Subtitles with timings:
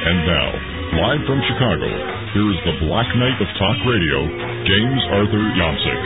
[0.00, 0.48] And now,
[0.96, 1.84] live from Chicago,
[2.32, 4.16] here is the Black Knight of Talk Radio,
[4.64, 6.00] James Arthur Jancic.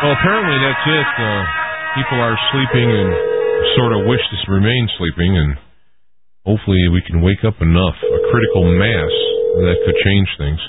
[0.00, 1.10] Well, apparently that's it.
[1.20, 1.44] Uh,
[2.00, 3.12] people are sleeping and
[3.76, 5.52] sort of wish to remain sleeping, and
[6.48, 9.12] hopefully we can wake up enough, a critical mass
[9.68, 10.60] that could change things.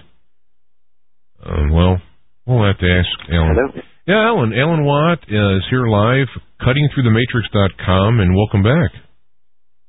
[1.39, 2.01] Um, well,
[2.45, 3.55] we'll have to ask Alan.
[3.55, 3.81] Hello.
[4.07, 4.53] Yeah, Alan.
[4.53, 6.27] Alan Watt is here live,
[6.61, 8.91] cuttingthroughthematrix.com, and welcome back.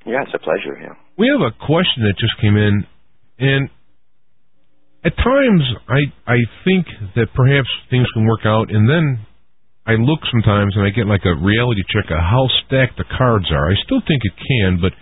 [0.06, 0.78] Yeah, it's a pleasure.
[0.80, 0.94] Yeah.
[1.18, 2.86] We have a question that just came in,
[3.38, 3.68] and
[5.04, 9.26] at times I I think that perhaps things can work out, and then
[9.86, 13.46] I look sometimes and I get like a reality check of how stacked the cards
[13.50, 13.70] are.
[13.70, 14.92] I still think it can, but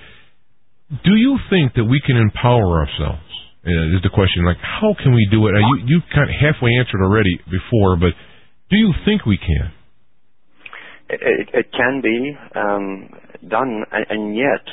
[1.05, 3.24] do you think that we can empower ourselves?
[3.65, 5.57] Uh, is the question like how can we do it?
[5.57, 8.13] You you kind of halfway answered already before, but
[8.69, 9.73] do you think we can?
[11.09, 13.11] It, it, can be um,
[13.49, 14.65] done, and, and yet,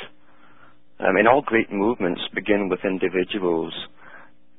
[0.98, 3.72] I mean, all great movements begin with individuals,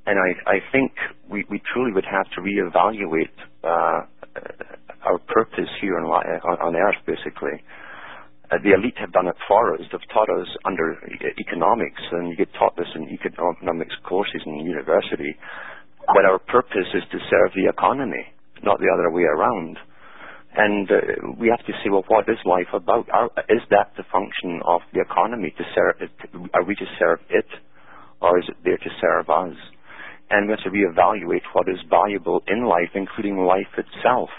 [0.05, 0.91] and I, I think
[1.29, 4.05] we, we truly would have to reevaluate uh,
[5.03, 7.61] our purpose here on, on Earth, basically.
[8.53, 9.81] Uh, the elite have done it for us.
[9.91, 10.93] They've taught us under
[11.41, 15.35] economics, and you get taught this in economics courses in university,
[16.05, 18.21] But our purpose is to serve the economy,
[18.61, 19.77] not the other way around.
[20.55, 23.09] And uh, we have to say, well, what is life about?
[23.09, 25.49] Are, is that the function of the economy?
[25.57, 26.11] To serve it?
[26.53, 27.49] Are we to serve it,
[28.21, 29.57] or is it there to serve us?
[30.29, 34.29] And we have to reevaluate what is valuable in life, including life itself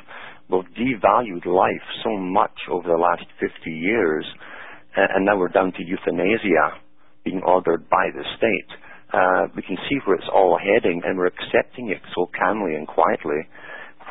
[0.48, 4.25] we've devalued life so much over the last 50 years,
[4.97, 6.81] and now we're down to euthanasia
[7.25, 8.70] being ordered by the state.
[9.12, 12.86] Uh, we can see where it's all heading, and we're accepting it so calmly and
[12.86, 13.48] quietly.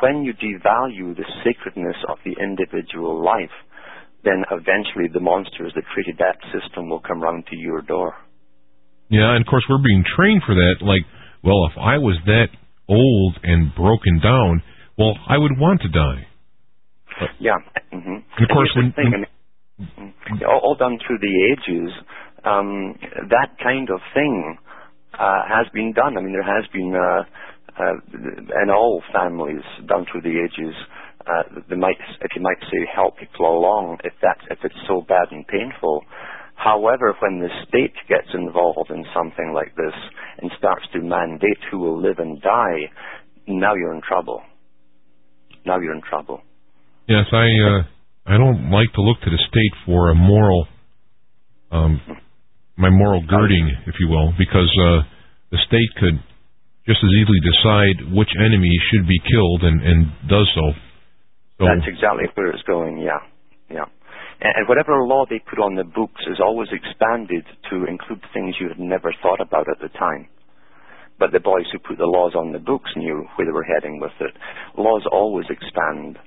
[0.01, 3.53] When you devalue the sacredness of the individual life,
[4.23, 8.15] then eventually the monsters that created that system will come round to your door.
[9.09, 10.75] Yeah, and of course we're being trained for that.
[10.81, 11.03] Like,
[11.43, 12.47] well, if I was that
[12.87, 14.63] old and broken down,
[14.97, 16.27] well, I would want to die.
[17.19, 17.57] But, yeah.
[17.93, 18.43] Mm-hmm.
[18.43, 21.91] of course, when, thing, I mean, all, all done through the ages,
[22.43, 22.95] um,
[23.29, 24.57] that kind of thing
[25.13, 26.17] uh, has been done.
[26.17, 27.23] I mean, there has been, uh,
[27.79, 30.75] uh, in all families, done through the ages.
[31.25, 35.01] Uh, they might, if you might say, help people along if that if it's so
[35.07, 36.03] bad and painful.
[36.55, 39.95] However, when the state gets involved in something like this
[40.39, 42.91] and starts to mandate who will live and die,
[43.47, 44.43] now you're in trouble
[45.65, 46.41] now you're in trouble.
[47.07, 47.79] Yes, I uh,
[48.25, 50.67] I don't like to look to the state for a moral,
[51.71, 51.99] um,
[52.77, 55.03] my moral girding, if you will, because uh,
[55.51, 56.15] the state could
[56.87, 60.65] just as easily decide which enemy should be killed and, and does so.
[61.59, 61.63] so.
[61.67, 62.99] That's exactly where it's going.
[62.99, 63.23] Yeah,
[63.69, 63.87] yeah.
[64.39, 68.55] And, and whatever law they put on the books is always expanded to include things
[68.59, 70.27] you had never thought about at the time
[71.19, 73.99] but the boys who put the laws on the books knew where they were heading
[73.99, 74.35] with it.
[74.77, 76.17] Laws always expand.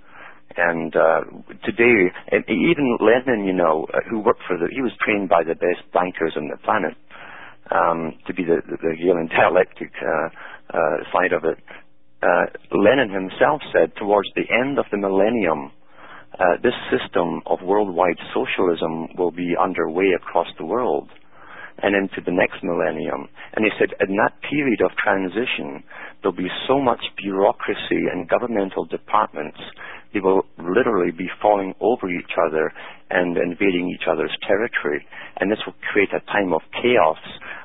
[0.57, 1.21] And uh,
[1.65, 5.55] today, even Lenin, you know, uh, who worked for the, he was trained by the
[5.55, 6.95] best bankers on the planet
[7.71, 10.29] um, to be the, the, the dialectic uh,
[10.73, 11.59] uh, side of it.
[12.23, 15.71] Uh, Lenin himself said towards the end of the millennium,
[16.39, 21.09] uh, this system of worldwide socialism will be underway across the world
[21.83, 23.29] and into the next millennium.
[23.55, 25.85] And he said, in that period of transition,
[26.21, 29.61] there'll be so much bureaucracy and governmental departments,
[30.17, 32.73] they will literally be falling over each other
[33.11, 35.05] and invading each other's territory.
[35.37, 37.21] And this will create a time of chaos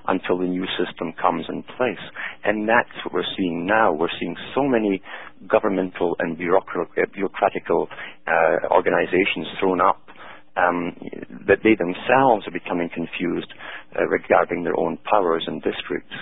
[0.08, 2.04] until the new system comes in place.
[2.44, 3.94] And that's what we're seeing now.
[3.94, 5.02] We're seeing so many
[5.48, 10.02] governmental and bureaucratical uh, organizations thrown up
[10.58, 10.92] um,
[11.48, 13.48] that they themselves are becoming confused
[13.96, 16.14] uh, regarding their own powers and districts.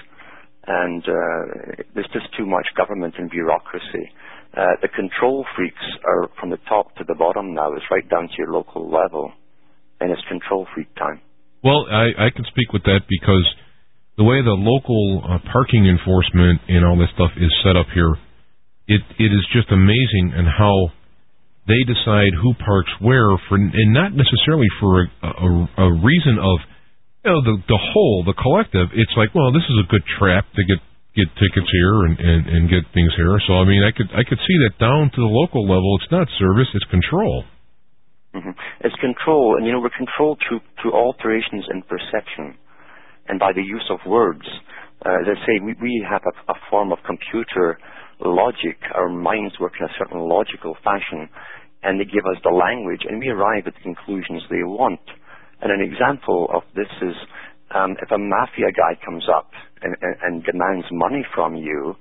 [0.67, 4.13] And uh, there's just too much government and bureaucracy.
[4.55, 7.73] Uh, the control freaks are from the top to the bottom now.
[7.73, 9.31] It's right down to your local level,
[9.99, 11.21] and it's control freak time.
[11.63, 13.45] Well, I, I can speak with that because
[14.17, 18.17] the way the local uh, parking enforcement and all this stuff is set up here,
[18.87, 20.91] it it is just amazing and how
[21.69, 25.49] they decide who parks where for, and not necessarily for a, a,
[25.85, 26.57] a reason of,
[27.21, 28.89] you know, the the whole, the collective.
[28.97, 30.81] It's like, well, this is a good trap to get
[31.19, 33.35] get tickets here and, and and get things here.
[33.43, 35.99] So I mean, I could I could see that down to the local level.
[35.99, 37.43] It's not service, it's control.
[38.35, 38.55] Mm-hmm.
[38.85, 42.55] It's control, and you know, we're controlled through through alterations in perception,
[43.27, 44.45] and by the use of words.
[44.99, 47.79] Uh, as I say, we, we have a, a form of computer
[48.19, 48.77] logic.
[48.93, 51.29] Our minds work in a certain logical fashion,
[51.83, 54.99] and they give us the language, and we arrive at the conclusions they want.
[55.61, 57.15] And an example of this is
[57.73, 59.49] um, if a mafia guy comes up
[59.81, 61.95] and, and, and, demands money from you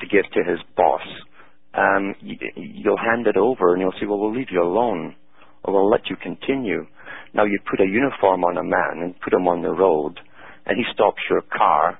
[0.00, 1.02] to give to his boss,
[1.74, 5.14] um, you, you'll hand it over and you'll say, well, we'll leave you alone
[5.62, 6.86] or we'll let you continue.
[7.32, 10.20] Now you put a uniform on a man and put him on the road
[10.66, 11.98] and he stops your car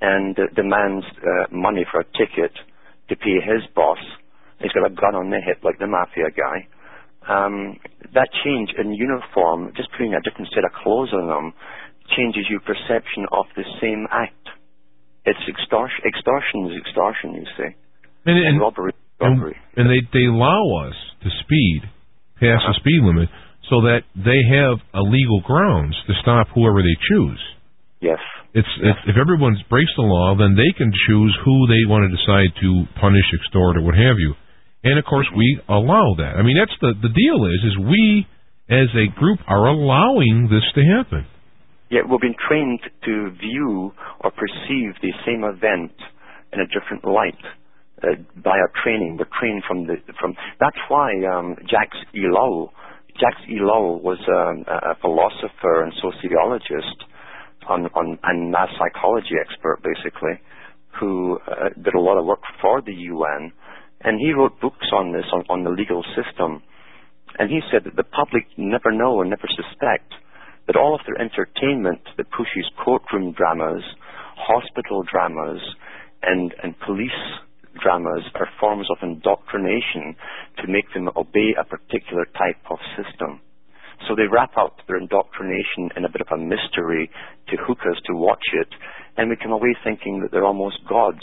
[0.00, 2.52] and uh, demands uh, money for a ticket
[3.08, 3.98] to pay his boss.
[4.60, 6.66] He's got a gun on the hip like the mafia guy.
[7.28, 7.78] Um,
[8.14, 11.54] that change in uniform, just putting a different set of clothes on them,
[12.16, 14.41] changes your perception of the same act.
[15.24, 16.02] It's extortion.
[16.06, 17.70] Extortion is extortion, you see.
[18.26, 19.56] And, and, and robbery, robbery.
[19.76, 21.86] And, and they they allow us to speed
[22.42, 22.74] past uh-huh.
[22.74, 23.28] the speed limit
[23.70, 27.40] so that they have a legal grounds to stop whoever they choose.
[28.02, 28.18] Yes.
[28.52, 28.98] It's, yes.
[29.06, 32.84] if everyone breaks the law, then they can choose who they want to decide to
[33.00, 34.34] punish, extort, or what have you.
[34.84, 36.34] And of course, we allow that.
[36.36, 37.46] I mean, that's the the deal.
[37.46, 38.26] Is is we
[38.68, 41.24] as a group are allowing this to happen.
[41.92, 43.92] Yet we've been trained to view
[44.24, 45.92] or perceive the same event
[46.50, 47.36] in a different light
[48.02, 49.18] uh, by our training.
[49.18, 50.34] We're trained from the from.
[50.58, 52.24] That's why um, Jacques E.
[52.24, 52.72] Lowell,
[53.20, 53.60] Jacques E.
[53.60, 57.04] Lowell was um, a philosopher and sociologist,
[57.68, 60.40] on, on and mass psychology expert basically,
[60.98, 63.52] who uh, did a lot of work for the UN,
[64.00, 66.62] and he wrote books on this on, on the legal system.
[67.38, 70.14] And he said that the public never know and never suspect
[70.66, 73.82] that all of their entertainment that pushes courtroom dramas,
[74.36, 75.60] hospital dramas,
[76.22, 77.10] and, and police
[77.82, 80.14] dramas are forms of indoctrination
[80.58, 83.40] to make them obey a particular type of system.
[84.08, 87.10] So they wrap up their indoctrination in a bit of a mystery
[87.48, 88.68] to hook us to watch it,
[89.16, 91.22] and we come away thinking that they're almost gods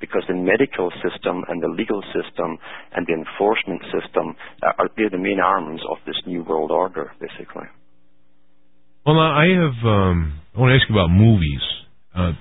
[0.00, 2.56] because the medical system and the legal system
[2.92, 7.68] and the enforcement system are they're the main arms of this new world order, basically.
[9.06, 9.76] Well, I have.
[9.84, 11.64] Um, I want to ask you about movies.
[12.14, 12.32] Uh,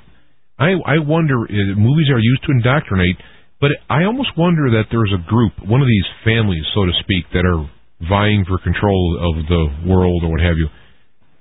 [0.59, 3.15] I I wonder if uh, movies are used to indoctrinate,
[3.61, 7.31] but I almost wonder that there's a group, one of these families, so to speak,
[7.31, 7.63] that are
[8.03, 10.67] vying for control of the world or what have you,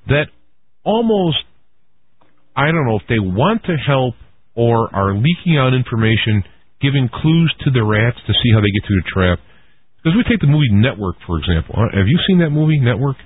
[0.09, 0.27] that
[0.85, 1.39] almost
[2.59, 4.15] I don't know if they want to help
[4.55, 6.43] or are leaking out information,
[6.83, 9.39] giving clues to the rats to see how they get through the trap.
[10.03, 11.75] Because we take the movie Network, for example.
[11.79, 13.17] Have you seen that movie, Network?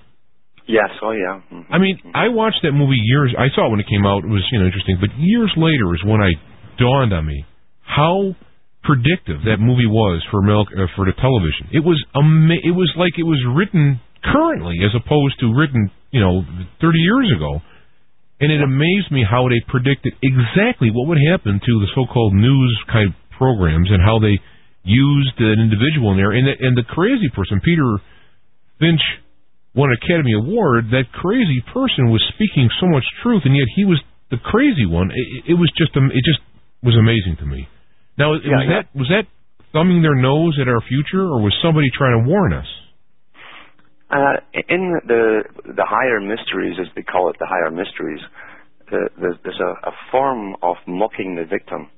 [0.67, 1.41] Yes, oh yeah.
[1.51, 1.73] Mm-hmm.
[1.73, 3.35] I mean, I watched that movie years.
[3.39, 4.25] I saw it when it came out.
[4.25, 6.31] It was you know interesting, but years later is when I
[6.79, 7.45] dawned on me
[7.83, 8.35] how
[8.83, 11.71] predictive that movie was for milk uh, for the television.
[11.73, 16.21] It was ama- It was like it was written currently as opposed to written you
[16.21, 16.43] know
[16.81, 17.61] 30 years ago.
[18.43, 22.75] And it amazed me how they predicted exactly what would happen to the so-called news
[22.91, 24.35] kind of programs and how they
[24.83, 26.35] used an individual in there.
[26.35, 27.87] And the, and the crazy person, Peter
[28.83, 28.99] Finch
[29.75, 33.85] won an Academy Award, that crazy person was speaking so much truth, and yet he
[33.85, 35.11] was the crazy one.
[35.11, 36.41] It, it was just it just
[36.83, 37.69] was amazing to me.
[38.19, 38.75] Now, yeah, was yeah.
[38.77, 39.27] that was that
[39.73, 42.69] thumbing their nose at our future, or was somebody trying to warn us?
[44.11, 44.37] Uh,
[44.69, 48.21] in the the higher mysteries, as they call it, the higher mysteries,
[48.91, 51.89] the, the, there's a, a form of mocking the victim.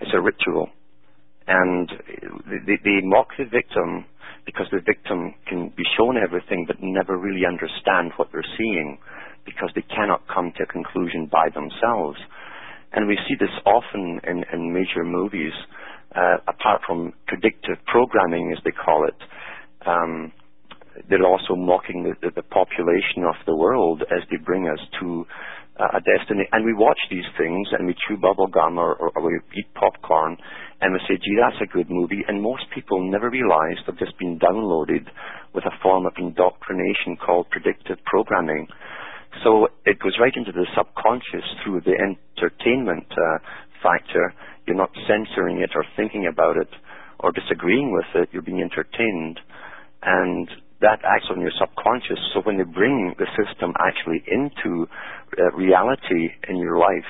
[0.00, 0.68] It's a ritual,
[1.46, 1.90] and
[2.66, 4.04] they, they mock the victim
[4.48, 8.96] because the victim can be shown everything but never really understand what they're seeing
[9.44, 12.16] because they cannot come to a conclusion by themselves.
[12.92, 15.52] And we see this often in, in major movies,
[16.16, 19.20] uh, apart from predictive programming, as they call it.
[19.84, 20.32] Um,
[21.10, 25.26] they're also mocking the, the, population of the world as they bring us to
[25.78, 26.44] a destiny.
[26.52, 29.72] And we watch these things and we chew bubble gum or, or, or we eat
[29.74, 30.36] popcorn
[30.80, 32.22] and we say, gee, that's a good movie.
[32.26, 35.06] And most people never realize they've just been downloaded
[35.54, 38.66] with a form of indoctrination called predictive programming.
[39.44, 43.38] So it goes right into the subconscious through the entertainment uh,
[43.82, 44.34] factor.
[44.66, 46.68] You're not censoring it or thinking about it
[47.20, 48.28] or disagreeing with it.
[48.32, 49.40] You're being entertained.
[50.02, 50.48] And
[50.80, 52.18] that acts on your subconscious.
[52.34, 54.86] So when you bring the system actually into
[55.38, 57.08] uh, reality in your life,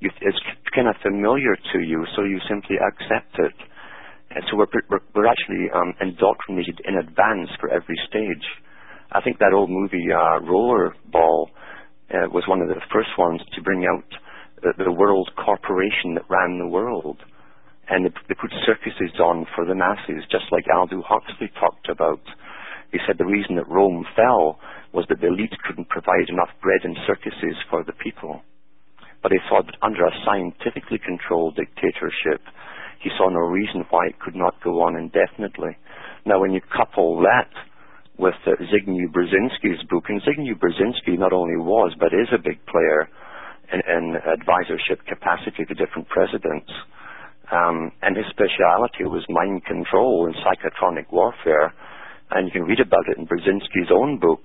[0.00, 0.38] you, it's
[0.74, 3.56] kind of familiar to you, so you simply accept it.
[4.30, 8.44] And so we're, we're, we're actually um, indoctrinated in advance for every stage.
[9.10, 11.48] I think that old movie, uh, Rollerball,
[12.12, 14.04] uh, was one of the first ones to bring out
[14.62, 17.18] the, the world corporation that ran the world.
[17.88, 22.20] And they, put circuses on for the masses, just like Aldous Huxley talked about.
[22.92, 24.58] He said the reason that Rome fell
[24.92, 28.42] was that the elite couldn't provide enough bread and circuses for the people
[29.22, 32.42] but he thought that under a scientifically controlled dictatorship,
[33.00, 35.76] he saw no reason why it could not go on indefinitely.
[36.26, 37.50] Now, when you couple that
[38.18, 42.58] with uh, Zbigniew Brzezinski's book, and Zbigniew Brzezinski not only was, but is a big
[42.66, 43.08] player
[43.72, 46.70] in, in advisorship capacity to different presidents,
[47.50, 51.72] um, and his speciality was mind control and psychotronic warfare,
[52.30, 54.44] and you can read about it in Brzezinski's own book,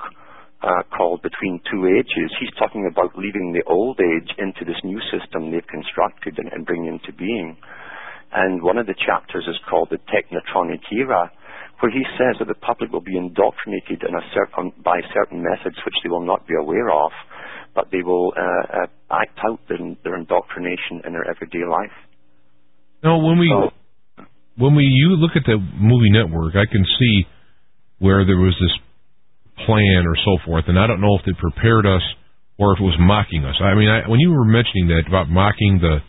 [0.64, 2.32] uh, called Between Two Ages.
[2.40, 6.66] He's talking about leaving the old age into this new system they've constructed and, and
[6.66, 7.58] bringing into being.
[8.32, 11.30] And one of the chapters is called The Technotronic Era,
[11.82, 14.02] where he says that the public will be indoctrinated
[14.34, 17.12] certain, by certain methods which they will not be aware of,
[17.76, 21.94] but they will uh, uh, act out their, their, indoctrination in their everyday life.
[23.04, 24.24] Now, when we so,
[24.56, 27.26] when we you look at the movie network, I can see
[28.04, 28.76] where there was this
[29.64, 30.68] plan or so forth.
[30.68, 32.04] And I don't know if it prepared us
[32.60, 33.56] or if it was mocking us.
[33.64, 36.04] I mean, I, when you were mentioning that about mocking the,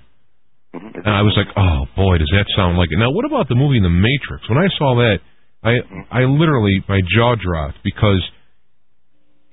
[0.74, 1.06] mm-hmm.
[1.06, 2.98] I was like, oh boy, does that sound like it.
[2.98, 4.42] Now, what about the movie The Matrix?
[4.50, 5.22] When I saw that,
[5.62, 6.10] I mm-hmm.
[6.10, 8.20] I literally my jaw dropped because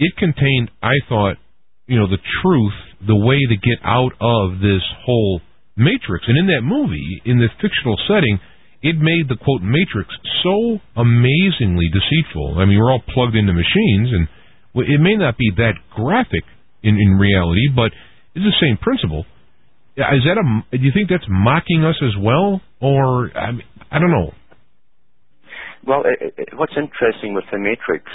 [0.02, 1.38] it contained, I thought,
[1.86, 5.42] you know, the truth, the way to get out of this whole
[5.78, 6.26] matrix.
[6.26, 8.42] And in that movie, in the fictional setting,
[8.82, 10.10] it made the quote matrix
[10.42, 12.58] so amazingly deceitful.
[12.58, 14.28] I mean, we're all plugged into machines, and
[14.90, 16.44] it may not be that graphic
[16.84, 17.94] in in reality, but
[18.34, 19.26] it's the same principle.
[19.98, 20.78] Is that a?
[20.78, 24.34] Do you think that's mocking us as well, or I, mean, I don't know?
[25.86, 28.06] Well, it, it, what's interesting with the Matrix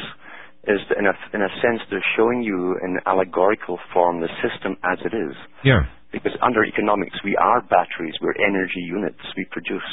[0.67, 4.77] is that in a in a sense they're showing you in allegorical form the system
[4.83, 5.37] as it is.
[5.65, 5.87] Yeah.
[6.13, 9.85] Because under economics, we are batteries, we're energy units, we produce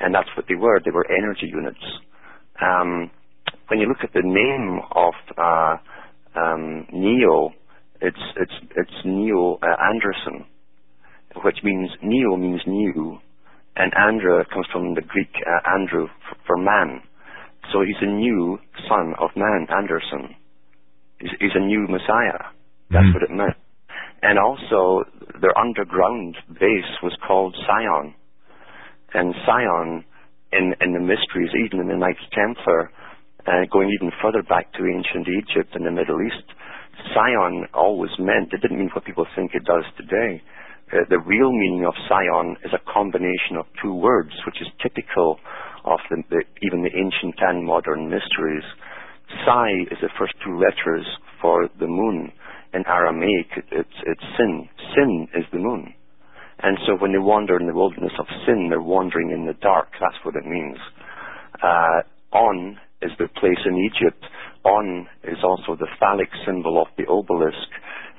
[0.00, 0.80] and that's what they were.
[0.84, 1.82] They were energy units.
[2.60, 3.10] Um,
[3.68, 5.76] when you look at the name of uh,
[6.38, 7.52] um, Neo,
[8.00, 10.44] it's it's it's Neo uh, Anderson,
[11.44, 13.18] which means Neo means new,
[13.76, 17.02] and Andra comes from the Greek uh, Andrew for, for, man.
[17.72, 18.58] So he's a new
[18.88, 20.34] son of man, Anderson.
[21.20, 22.50] He's, he's a new Messiah.
[22.90, 23.14] That's mm.
[23.14, 23.56] what it meant.
[24.22, 25.04] And also,
[25.40, 28.14] their underground base was called Sion
[29.14, 30.04] and Sion
[30.52, 32.90] in, in the mysteries, even in the Knights Templar,
[33.46, 36.46] uh, going even further back to ancient Egypt and the Middle East,
[37.14, 40.42] Sion always meant, it didn't mean what people think it does today.
[40.92, 45.38] Uh, the real meaning of Sion is a combination of two words, which is typical
[45.84, 48.64] of the, the, even the ancient and modern mysteries.
[49.44, 51.06] Psi is the first two letters
[51.40, 52.30] for the moon.
[52.74, 54.68] In Aramaic, it's, it's sin.
[54.94, 55.94] Sin is the moon.
[56.62, 59.88] And so when they wander in the wilderness of sin, they're wandering in the dark.
[60.00, 60.78] That's what it means.
[61.62, 62.02] Uh,
[62.32, 64.22] on is the place in Egypt.
[64.64, 67.66] On is also the phallic symbol of the obelisk,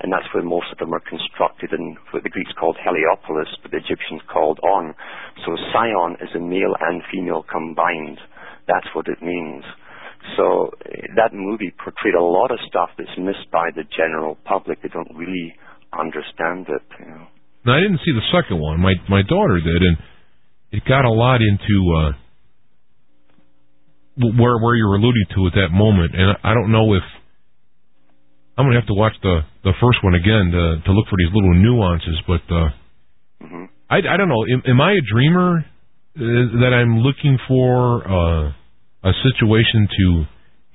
[0.04, 3.72] and that's where most of them are constructed in what the Greeks called Heliopolis, but
[3.72, 4.94] the Egyptians called On.
[5.46, 8.20] So Sion is a male and female combined.
[8.68, 9.64] That's what it means.
[10.36, 10.72] So
[11.16, 14.82] that movie portrayed a lot of stuff that's missed by the general public.
[14.82, 15.56] They don't really
[15.98, 16.84] understand it.
[17.00, 17.28] You know.
[17.66, 18.80] Now I didn't see the second one.
[18.80, 19.98] My my daughter did, and
[20.72, 22.12] it got a lot into uh,
[24.38, 26.16] where where you're alluding to at that moment.
[26.16, 27.04] And I don't know if
[28.58, 31.34] I'm gonna have to watch the the first one again to to look for these
[31.34, 32.20] little nuances.
[32.28, 32.70] But uh,
[33.44, 33.66] mm-hmm.
[33.90, 34.44] I I don't know.
[34.52, 35.66] Am, am I a dreamer
[36.16, 36.20] uh,
[36.62, 38.52] that I'm looking for uh,
[39.04, 40.26] a situation to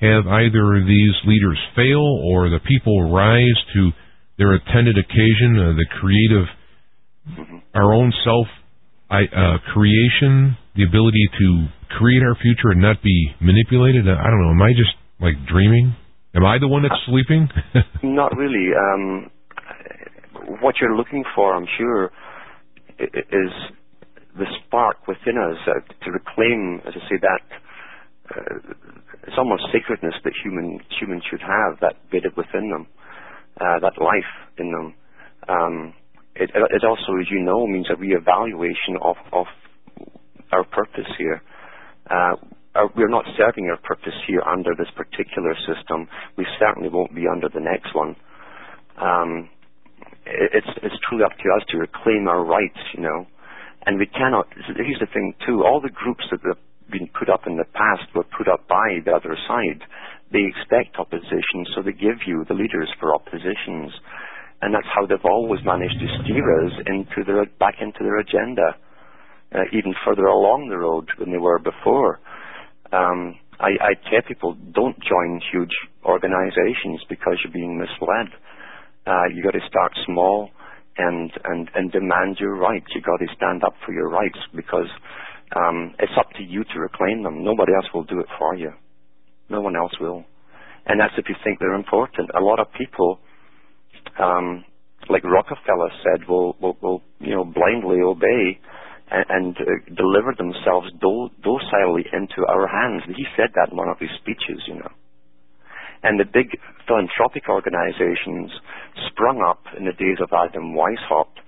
[0.00, 3.90] have either these leaders fail or the people rise to
[4.38, 6.46] their intended occasion, uh, the creative.
[7.74, 8.46] Our own self
[9.10, 11.66] uh, creation, the ability to
[11.98, 14.08] create our future and not be manipulated?
[14.08, 14.50] I don't know.
[14.50, 15.94] Am I just like dreaming?
[16.34, 17.48] Am I the one that's sleeping?
[18.02, 18.70] not really.
[18.76, 19.30] Um,
[20.60, 22.10] what you're looking for, I'm sure,
[22.98, 23.52] is
[24.36, 27.44] the spark within us uh, to reclaim, as I say, that
[28.30, 28.74] uh,
[29.26, 32.86] it's almost sacredness that human humans should have, that bit within them,
[33.60, 34.94] uh, that life in them.
[35.48, 35.94] Um,
[36.40, 39.16] it, also, as you know, means a reevaluation of,
[40.52, 41.42] our purpose here.
[42.10, 42.36] Uh,
[42.74, 46.08] our, we're not serving our purpose here under this particular system.
[46.36, 48.16] We certainly won't be under the next one.
[49.00, 49.50] Um,
[50.26, 53.26] it, it's, it's truly up to us to reclaim our rights, you know.
[53.86, 56.58] And we cannot, here's the thing too, all the groups that have
[56.90, 59.80] been put up in the past were put up by the other side.
[60.32, 63.92] They expect opposition, so they give you the leaders for oppositions
[64.60, 68.74] and that's how they've always managed to steer us into their back into their agenda,
[69.54, 72.20] uh, even further along the road than they were before.
[72.92, 75.74] Um, I, I tell people don't join huge
[76.04, 78.34] organizations because you're being misled.
[79.06, 80.50] Uh, you got to start small,
[80.96, 82.86] and and and demand your rights.
[82.94, 84.90] You got to stand up for your rights because
[85.56, 87.44] um, it's up to you to reclaim them.
[87.44, 88.72] Nobody else will do it for you.
[89.48, 90.24] No one else will.
[90.86, 92.30] And that's if you think they're important.
[92.36, 93.20] A lot of people,
[94.18, 94.64] um,
[95.08, 98.58] like Rockefeller said, will, will, will you know blindly obey
[99.10, 103.02] and, and uh, deliver themselves do- docilely into our hands.
[103.06, 104.92] And he said that in one of his speeches, you know.
[106.02, 106.54] And the big
[106.86, 108.52] philanthropic organizations
[109.10, 111.42] sprung up in the days of Adam Weishaupt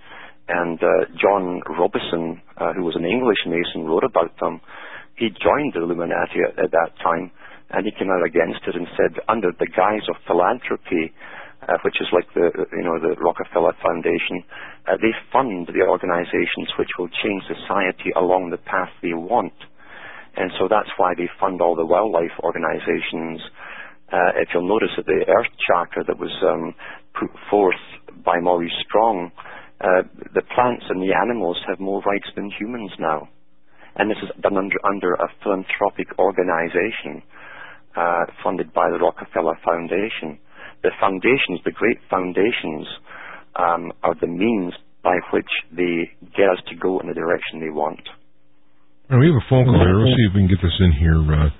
[0.50, 4.60] and uh, John Robison, uh, who was an English Mason, wrote about them.
[5.14, 7.30] He joined the Illuminati at, at, that time,
[7.70, 11.14] and he came out against it and said, under the guise of philanthropy,
[11.84, 14.44] which is like the you know the Rockefeller Foundation,
[14.88, 19.54] uh, they fund the organizations which will change society along the path they want,
[20.36, 23.40] and so that's why they fund all the wildlife organizations.
[24.12, 26.74] Uh, if you'll notice that the Earth Charter that was um,
[27.14, 27.78] put forth
[28.24, 29.30] by Maurice Strong
[29.80, 33.28] uh, the plants and the animals have more rights than humans now.
[33.96, 37.22] And this is done under, under a philanthropic organization
[37.96, 40.38] uh, funded by the Rockefeller Foundation.
[40.82, 42.88] The foundations, the great foundations,
[43.56, 44.72] um, are the means
[45.02, 48.00] by which they get us to go in the direction they want.
[49.08, 49.98] Right, we have a phone call here.
[50.00, 51.20] Let's see if we can get this in here.
[51.20, 51.50] Uh,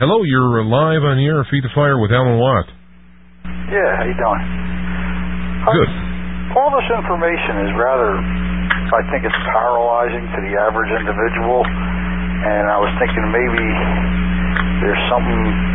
[0.00, 1.46] hello, you're live on the air.
[1.48, 2.66] Feed the Fire with Alan Watt.
[3.70, 4.42] Yeah, how you doing?
[5.70, 6.10] Good
[6.58, 8.18] all this information is rather,
[8.90, 11.62] I think it's paralyzing to the average individual.
[11.62, 13.66] And I was thinking maybe
[14.82, 15.69] there's something you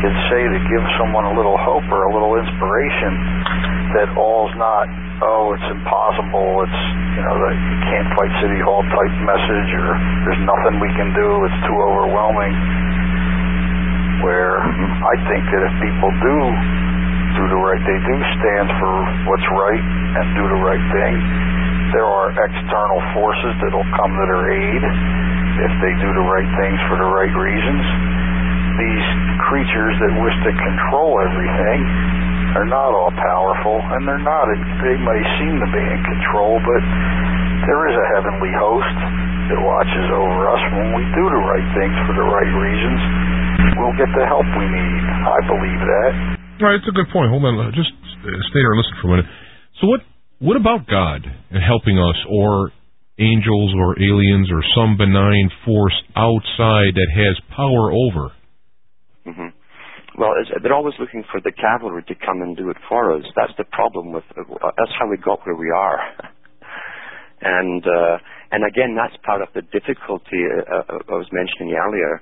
[0.00, 3.12] could say to give someone a little hope or a little inspiration
[3.96, 4.88] that all's not,
[5.20, 6.80] oh, it's impossible, it's,
[7.16, 9.88] you know, you can't fight City Hall type message or
[10.24, 12.54] there's nothing we can do, it's too overwhelming.
[14.24, 16.36] Where I think that if people do
[17.36, 17.80] do the right.
[17.80, 18.92] They do stand for
[19.30, 21.14] what's right and do the right thing.
[21.94, 24.82] There are external forces that will come to their aid
[25.64, 28.19] if they do the right things for the right reasons.
[28.80, 29.06] These
[29.44, 31.78] creatures that wish to control everything
[32.56, 34.48] are not all powerful, and they're not.
[34.80, 36.82] They may seem to be in control, but
[37.68, 38.96] there is a heavenly host
[39.52, 43.00] that watches over us when we do the right things for the right reasons.
[43.76, 45.02] We'll get the help we need.
[45.28, 46.12] I believe that.
[46.64, 47.28] Right, it's a good point.
[47.28, 49.28] Hold on, uh, just uh, stay there and listen for a minute.
[49.80, 50.00] So what
[50.40, 52.72] what about God and helping us, or
[53.20, 58.32] angels, or aliens, or some benign force outside that has power over?
[59.26, 60.20] Mm-hmm.
[60.20, 63.24] Well, they're always looking for the cavalry to come and do it for us.
[63.36, 64.24] That's the problem with.
[64.36, 66.00] Uh, that's how we got where we are.
[67.42, 68.18] and uh,
[68.50, 72.20] and again, that's part of the difficulty uh, uh I was mentioning earlier.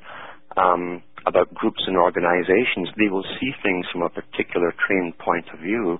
[0.57, 5.61] Um, about groups and organizations, they will see things from a particular trained point of
[5.61, 5.99] view.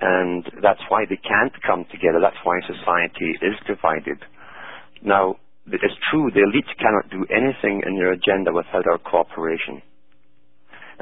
[0.00, 2.20] And that's why they can't come together.
[2.20, 4.18] That's why society is divided.
[5.02, 9.80] Now, it's true, the elite cannot do anything in their agenda without our cooperation.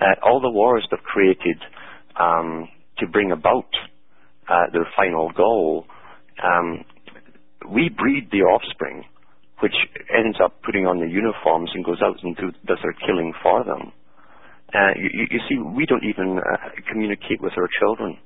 [0.00, 1.58] Uh, all the wars they've created
[2.18, 3.68] um, to bring about
[4.48, 5.86] uh, their final goal,
[6.42, 6.84] um,
[7.70, 9.04] we breed the offspring
[9.62, 9.78] which
[10.10, 13.62] ends up putting on the uniforms and goes out and do, does their killing for
[13.62, 13.94] them.
[14.74, 18.18] Uh, you, you, see, we don't even uh, communicate with our children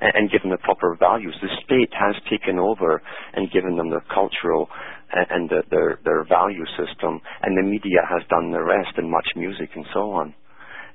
[0.00, 1.36] and, and, give them the proper values.
[1.40, 3.00] The state has taken over
[3.34, 4.66] and given them their cultural
[5.12, 9.12] and, and the, their their value system, and the media has done the rest, and
[9.12, 10.34] MuchMusic and so on.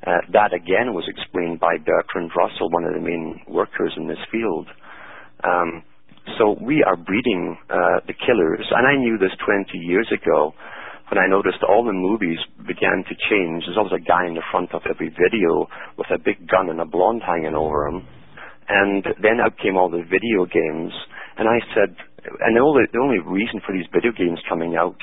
[0.05, 4.19] Uh, that again was explained by Bertrand Russell, one of the main workers in this
[4.31, 4.67] field.
[5.43, 5.83] Um,
[6.37, 10.53] so we are breeding uh, the killers, and I knew this 20 years ago
[11.11, 13.63] when I noticed all the movies began to change.
[13.63, 16.79] There's always a guy in the front of every video with a big gun and
[16.81, 18.07] a blonde hanging over him.
[18.67, 20.91] And then out came all the video games,
[21.37, 24.97] and I said, and the only, the only reason for these video games coming out,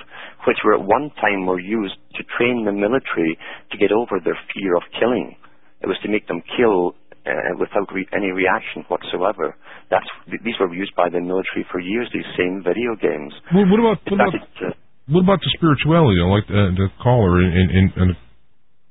[0.46, 3.36] which were at one time were used to train the military
[3.70, 5.36] to get over their fear of killing.
[5.82, 9.56] It was to make them kill uh, without re- any reaction whatsoever.
[9.90, 10.06] That's
[10.44, 12.08] these were used by the military for years.
[12.12, 13.32] These same video games.
[13.52, 14.72] Well, what about what about, uh,
[15.08, 16.20] what about the spirituality?
[16.20, 18.08] I like uh, the caller in, in, in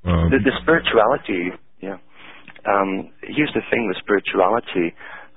[0.05, 1.53] uh, the, the spirituality.
[1.81, 1.97] Yeah.
[2.67, 4.93] Um, here's the thing with spirituality.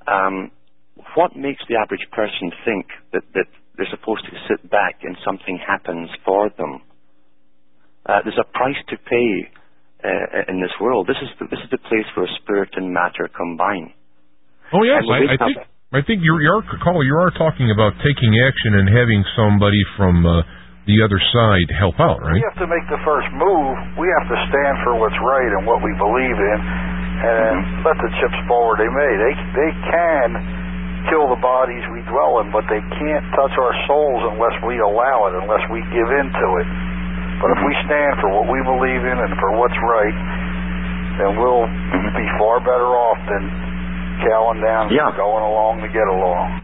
[0.09, 0.50] Um,
[1.14, 5.59] what makes the average person think that, that they're supposed to sit back and something
[5.59, 6.83] happens for them?
[8.05, 9.48] Uh, there's a price to pay
[10.02, 11.07] uh, in this world.
[11.07, 13.94] This is the, this is the place where spirit and matter combine.
[14.74, 15.57] Oh yes, I, I think
[15.92, 17.05] I think you're, you're caller.
[17.05, 20.40] You are talking about taking action and having somebody from uh,
[20.88, 22.40] the other side help out, right?
[22.40, 23.76] We have to make the first move.
[24.00, 27.87] We have to stand for what's right and what we believe in, and mm-hmm.
[27.87, 29.12] let the chips fall where they may.
[29.20, 30.28] They they can
[31.11, 35.27] kill the bodies we dwell in, but they can't touch our souls unless we allow
[35.31, 36.69] it, unless we give in to it.
[37.43, 40.17] But if we stand for what we believe in and for what's right,
[41.19, 41.67] then we'll
[42.15, 43.45] be far better off than
[44.25, 45.11] cowing down Yeah.
[45.11, 46.62] and going along to get along.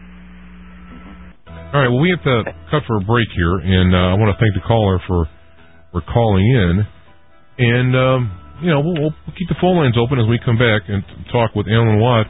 [1.73, 1.91] All right.
[1.91, 4.55] Well, we have to cut for a break here, and uh, I want to thank
[4.57, 5.29] the caller for
[5.91, 6.85] for calling in.
[7.59, 8.19] And um,
[8.61, 11.53] you know, we'll, we'll keep the phone lines open as we come back and talk
[11.55, 12.25] with Alan Watt.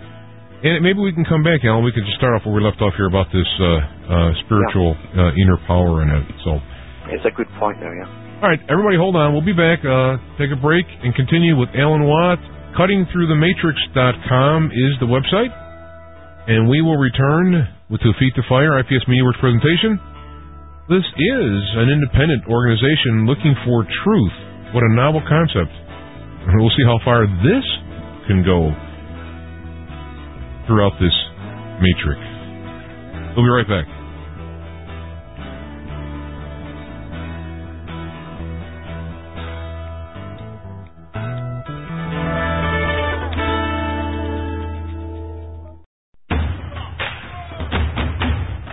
[0.60, 1.88] And maybe we can come back, Alan.
[1.88, 3.80] We can just start off where we left off here about this uh,
[4.12, 6.28] uh, spiritual uh, inner power and it.
[6.44, 6.60] So,
[7.16, 8.44] It's a good point there, yeah.
[8.44, 9.32] all right, everybody, hold on.
[9.32, 9.80] We'll be back.
[9.88, 12.44] Uh, take a break and continue with Alan Watt.
[12.76, 15.50] CuttingThroughTheMatrix.com is the website,
[16.52, 19.96] and we will return with To Feet the Fire IPS Media Works presentation.
[20.92, 24.36] This is an independent organization looking for truth.
[24.76, 25.72] What a novel concept.
[25.72, 27.66] And we'll see how far this
[28.28, 28.76] can go
[30.70, 31.18] throughout this
[31.82, 32.22] matrix.
[33.34, 33.90] We'll be right back.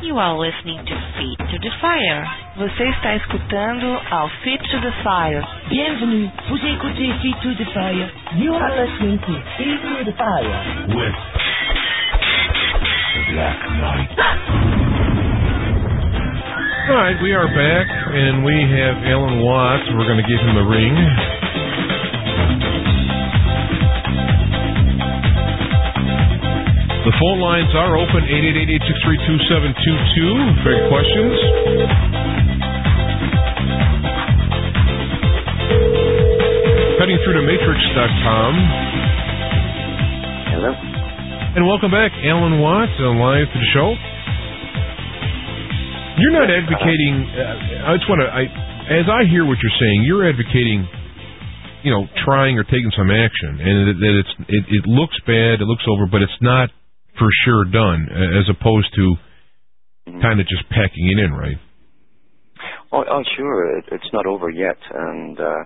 [0.04, 2.26] You are listening to Feet to the Fire.
[2.58, 5.42] Você está escutando ao Fit to the Fire.
[5.70, 8.10] Bienvenue, vous écoutez Feet to the Fire.
[8.36, 10.86] You are listening to Feet to the Fire.
[10.88, 11.45] With the
[13.32, 14.10] Black Knight.
[16.86, 19.82] All right, we are back, and we have Alan Watts.
[19.90, 20.94] We're going to give him a ring.
[27.02, 30.62] The phone lines are open, 888-863-2722.
[30.62, 31.34] For questions.
[36.98, 38.54] Cutting through to matrix.com.
[40.54, 40.95] Hello?
[41.56, 43.88] And welcome back, Alan Watts, live to the show.
[46.20, 47.16] You're not advocating.
[47.32, 48.28] Uh, I just want to.
[48.28, 48.44] I,
[48.92, 50.84] as I hear what you're saying, you're advocating,
[51.80, 55.64] you know, trying or taking some action, and that, that it's it, it looks bad,
[55.64, 56.68] it looks over, but it's not
[57.16, 58.04] for sure done,
[58.36, 59.16] as opposed to
[60.20, 61.56] kind of just packing it in, right?
[62.92, 65.64] Oh, oh sure, it, it's not over yet, and uh,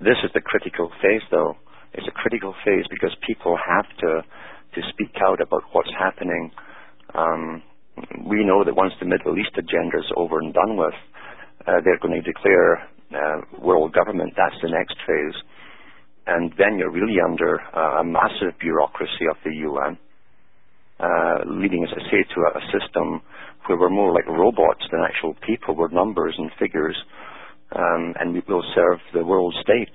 [0.00, 1.60] this is the critical phase, though.
[1.92, 4.24] It's a critical phase because people have to
[4.76, 6.52] to speak out about what's happening.
[7.14, 7.62] Um,
[8.28, 10.94] we know that once the Middle East agenda is over and done with,
[11.66, 14.34] uh, they're going to declare uh, world government.
[14.36, 15.38] That's the next phase,
[16.26, 19.98] and then you're really under uh, a massive bureaucracy of the UN,
[21.00, 23.22] uh, leading, as I say, to a, system
[23.66, 25.74] where we're more like robots than actual people.
[25.74, 26.96] We're numbers and figures,
[27.74, 29.94] um, and we will serve the world state.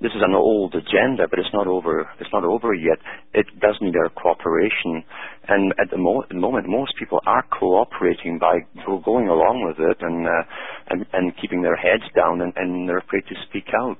[0.00, 2.08] This is an old agenda, but it's not over.
[2.20, 2.98] It's not over yet.
[3.34, 5.02] It does need our cooperation,
[5.48, 8.60] and at the, mo- the moment, most people are cooperating by
[9.04, 10.42] going along with it and uh,
[10.90, 13.98] and, and keeping their heads down, and, and they're afraid to speak out.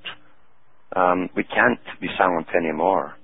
[0.95, 3.17] Um, we can't be silent anymore,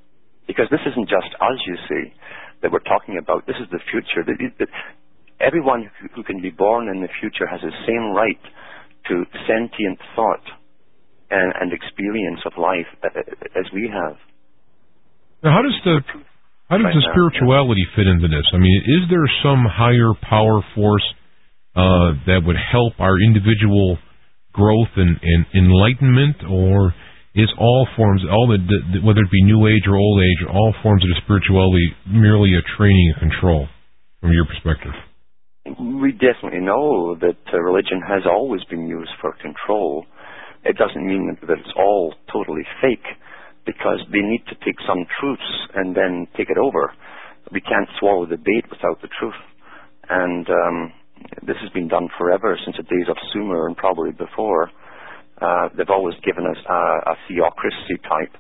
[0.48, 1.58] because this isn't just us.
[1.66, 2.12] You see,
[2.62, 3.46] that we're talking about.
[3.46, 4.26] This is the future.
[4.26, 4.68] That,
[5.38, 8.42] everyone who can be born in the future has the same right
[9.06, 10.42] to sentient thought
[11.35, 14.14] and, and experience of life uh, as we have.
[15.42, 15.99] Now, how does the
[16.70, 18.47] how does Right the now, spirituality fit into this?
[18.55, 21.05] I mean, is there some higher power force
[21.77, 23.99] uh, that would help our individual
[24.55, 26.94] growth and, and enlightenment, or
[27.35, 28.59] is all forms, all the,
[28.97, 32.57] the whether it be New Age or Old Age, all forms of the spirituality merely
[32.57, 33.68] a training and control,
[34.23, 34.94] from your perspective?
[35.66, 40.07] We definitely know that uh, religion has always been used for control.
[40.64, 43.05] It doesn't mean that it's all totally fake,
[43.66, 46.92] because they need to take some truths and then take it over.
[47.53, 49.40] We can't swallow the bait without the truth.
[50.09, 50.92] And um,
[51.46, 54.70] this has been done forever since the days of Sumer and probably before.
[55.40, 58.35] Uh, they've always given us a, a theocracy type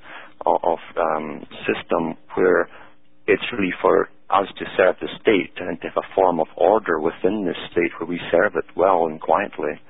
[0.46, 2.68] of, of um, system where
[3.26, 7.00] it's really for us to serve the state and to have a form of order
[7.00, 9.80] within this state where we serve it well and quietly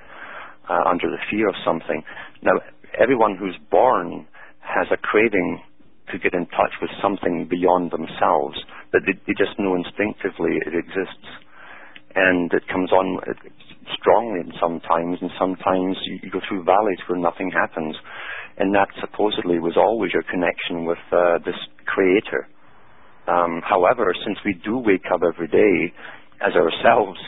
[0.69, 2.03] uh, under the fear of something.
[2.43, 2.61] Now,
[2.99, 4.27] everyone who's born
[4.61, 5.63] has a craving
[6.13, 8.61] to get in touch with something beyond themselves
[8.93, 11.29] that they, they just know instinctively it exists.
[12.15, 13.19] And it comes on
[13.99, 17.97] strongly sometimes, and sometimes you, you go through valleys where nothing happens.
[18.57, 22.47] And that supposedly was always your connection with uh, this creator.
[23.27, 25.93] Um, however, since we do wake up every day
[26.45, 27.19] as ourselves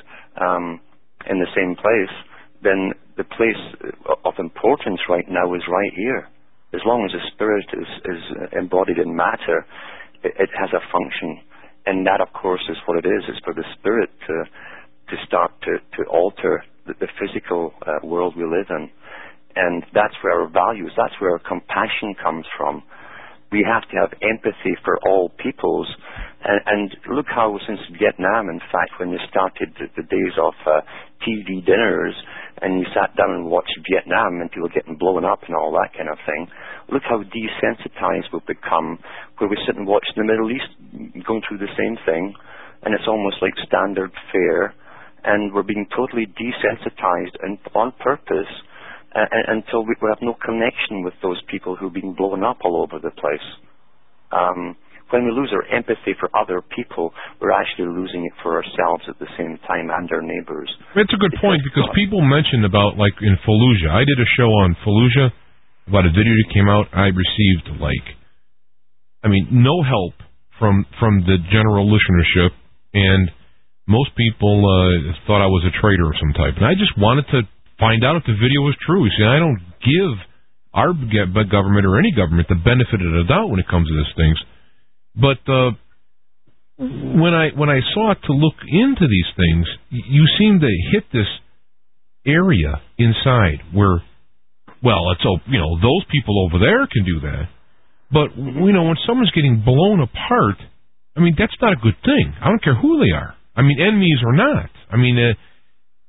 [0.40, 0.80] um,
[1.28, 2.14] in the same place,
[2.62, 3.62] then the place
[4.24, 6.28] of importance right now is right here.
[6.74, 8.22] As long as the spirit is, is
[8.58, 9.64] embodied in matter,
[10.22, 11.40] it, it has a function.
[11.86, 13.22] and that, of course, is what it is.
[13.28, 14.44] It's for the spirit to
[15.08, 18.90] to start to to alter the, the physical uh, world we live in,
[19.54, 22.82] and that's where our values, that's where our compassion comes from.
[23.52, 25.86] We have to have empathy for all peoples,
[26.42, 30.54] and, and look how since Vietnam, in fact, when you started the, the days of
[30.66, 30.80] uh,
[31.22, 32.14] TV dinners
[32.62, 35.94] and you sat down and watched Vietnam and people getting blown up and all that
[35.96, 36.48] kind of thing,
[36.90, 38.98] look how desensitized we've become,
[39.38, 40.70] where we sit and watch the Middle East
[41.26, 42.34] going through the same thing,
[42.82, 44.74] and it's almost like standard fare,
[45.24, 48.50] and we're being totally desensitized and on purpose
[49.48, 53.00] until we, we have no connection with those people who've been blown up all over
[53.00, 53.46] the place.
[54.32, 54.76] Um,
[55.10, 59.18] when we lose our empathy for other people, we're actually losing it for ourselves at
[59.22, 60.66] the same time and our neighbors.
[60.98, 63.94] It's a good point because people mentioned about like in Fallujah.
[63.94, 65.30] I did a show on Fallujah
[65.86, 66.90] about a video that came out.
[66.90, 68.06] I received like,
[69.22, 70.18] I mean, no help
[70.58, 72.50] from from the general listenership,
[72.92, 73.30] and
[73.86, 76.58] most people uh, thought I was a traitor of some type.
[76.58, 77.46] And I just wanted to
[77.78, 79.04] find out if the video was true.
[79.16, 80.12] See, I don't give
[80.76, 80.92] our
[81.48, 84.38] government or any government the benefit of the doubt when it comes to these things.
[85.16, 85.70] But uh,
[86.78, 91.28] when I when I sought to look into these things, you seem to hit this
[92.26, 94.04] area inside where,
[94.84, 97.48] well, it's you know those people over there can do that,
[98.12, 100.60] but you know when someone's getting blown apart,
[101.16, 102.34] I mean that's not a good thing.
[102.40, 103.34] I don't care who they are.
[103.56, 104.68] I mean enemies or not.
[104.92, 105.32] I mean, uh,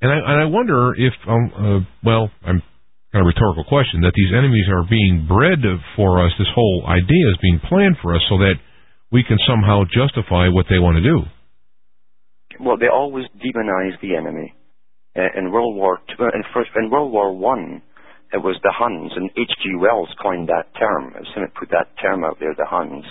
[0.02, 2.62] and I and I wonder if um, uh, well, I'm
[3.12, 5.64] kind of rhetorical question that these enemies are being bred
[5.96, 6.32] for us.
[6.38, 8.62] This whole idea is being planned for us so that
[9.12, 11.24] we can somehow justify what they want to do.
[12.60, 14.54] Well, they always demonize the enemy.
[15.16, 17.82] In World War II, uh, in, first, in World War One,
[18.32, 19.74] it was the Huns, and H.G.
[19.82, 21.14] Wells coined that term.
[21.34, 23.04] Somebody put that term out there, the Huns,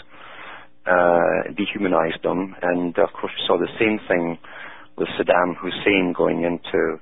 [0.87, 4.39] uh, dehumanized them, and of course we saw the same thing
[4.97, 6.99] with Saddam Hussein going into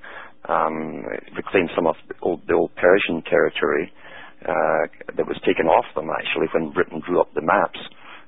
[0.48, 1.04] um,
[1.36, 3.92] reclaim some of the old, the old Persian territory
[4.42, 7.78] uh, that was taken off them actually when Britain drew up the maps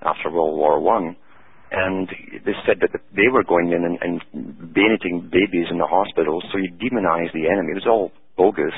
[0.03, 1.17] after World War One,
[1.71, 2.09] and
[2.45, 6.45] they said that they were going in and, and bayoneting babies in the hospitals.
[6.53, 7.73] So you demonize the enemy.
[7.73, 8.75] It was all bogus.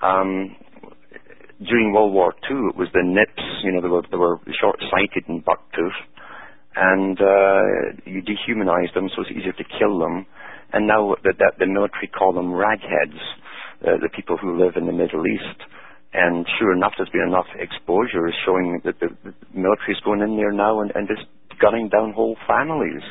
[0.00, 0.54] Um,
[1.58, 3.42] during World War II, it was the NIPS.
[3.64, 6.06] You know, they were they were short-sighted and buck-toothed,
[6.76, 7.62] and uh,
[8.04, 10.26] you dehumanize them, so it's easier to kill them.
[10.72, 13.18] And now that, that the military call them ragheads,
[13.82, 15.60] uh, the people who live in the Middle East.
[16.12, 20.36] And sure enough, there's been enough exposure showing that the, the military is going in
[20.36, 21.28] there now and, and just
[21.60, 23.02] gunning down whole families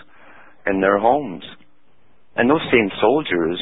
[0.66, 1.44] in their homes.
[2.36, 3.60] And those same soldiers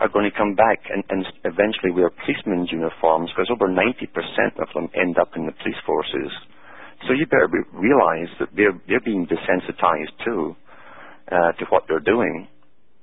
[0.00, 4.68] are going to come back and, and eventually wear policemen's uniforms because over 90% of
[4.74, 6.30] them end up in the police forces.
[7.06, 10.56] So you better be, realize that they're, they're being desensitized too
[11.30, 12.48] uh, to what they're doing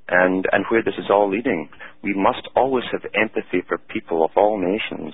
[0.07, 1.69] and, and where this is all leading.
[2.03, 5.13] We must always have empathy for people of all nations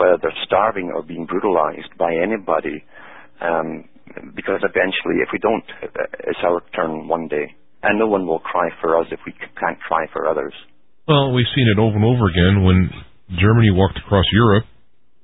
[0.00, 2.82] whether they're starving or being brutalized by anybody,
[3.44, 3.84] um,
[4.34, 5.64] because eventually, if we don't,
[6.24, 7.52] it's our turn one day.
[7.82, 10.52] And no one will cry for us if we can't cry for others.
[11.06, 12.90] Well, we've seen it over and over again when
[13.28, 14.64] Germany walked across Europe,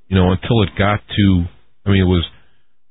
[0.09, 1.45] you know, until it got to,
[1.85, 2.25] I mean, it was,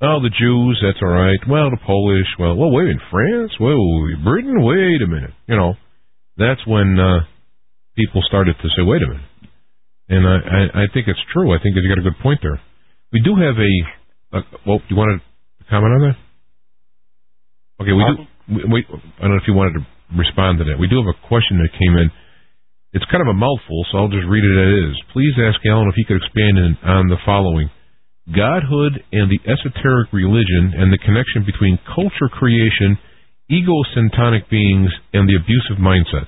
[0.02, 1.40] oh, the Jews, that's all right.
[1.48, 3.52] Well, the Polish, well, well, wait, in France?
[3.60, 3.78] Well,
[4.24, 4.64] Britain?
[4.64, 5.32] Wait a minute.
[5.48, 5.74] You know,
[6.38, 7.26] that's when uh,
[7.96, 9.26] people started to say, wait a minute
[10.10, 11.54] and I, I, I think it's true.
[11.54, 12.62] I think you got a good point there.
[13.12, 13.74] We do have a,
[14.38, 16.18] a well, do you want to comment on that?
[17.82, 18.16] Okay, we do.
[18.46, 18.80] We, we,
[19.18, 20.78] I don't know if you wanted to respond to that.
[20.78, 22.14] We do have a question that came in.
[22.94, 24.96] It's kind of a mouthful, so I'll just read it as is.
[25.12, 27.74] Please ask Alan if he could expand in, on the following:
[28.26, 32.98] Godhood and the esoteric religion, and the connection between culture creation,
[33.52, 36.26] egocentric beings, and the abusive mindset.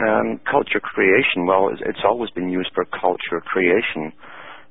[0.00, 4.12] Um, culture creation, well, it's always been used for culture creation.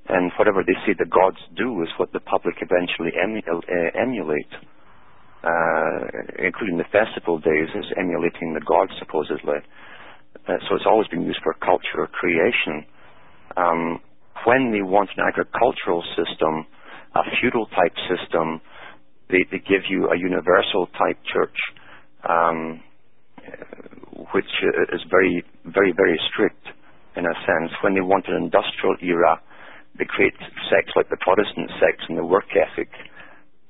[0.09, 4.53] And whatever they say the gods do is what the public eventually uh, emulate.
[5.43, 6.01] Uh,
[6.43, 9.61] including the festival days, is emulating the gods, supposedly.
[10.47, 12.83] Uh, so it's always been used for culture creation.
[13.55, 14.01] Um,
[14.45, 16.65] when they want an agricultural system,
[17.15, 18.61] a feudal type system,
[19.29, 21.57] they, they give you a universal type church.
[22.27, 22.81] Um,
[24.33, 24.49] which
[24.93, 26.65] is very, very, very strict
[27.15, 27.71] in a sense.
[27.83, 29.39] When they want an industrial era,
[29.97, 30.33] they create
[30.69, 32.89] sects like the Protestant sects and the work ethic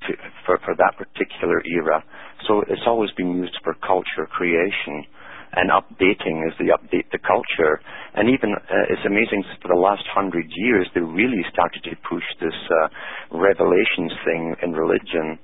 [0.06, 0.12] to,
[0.46, 2.02] for, for that particular era.
[2.46, 5.04] So it's always been used for culture creation.
[5.52, 7.80] And updating is the update the culture.
[8.14, 12.24] And even, uh, it's amazing, for the last hundred years, they really started to push
[12.40, 12.88] this uh,
[13.32, 15.38] revelations thing in religion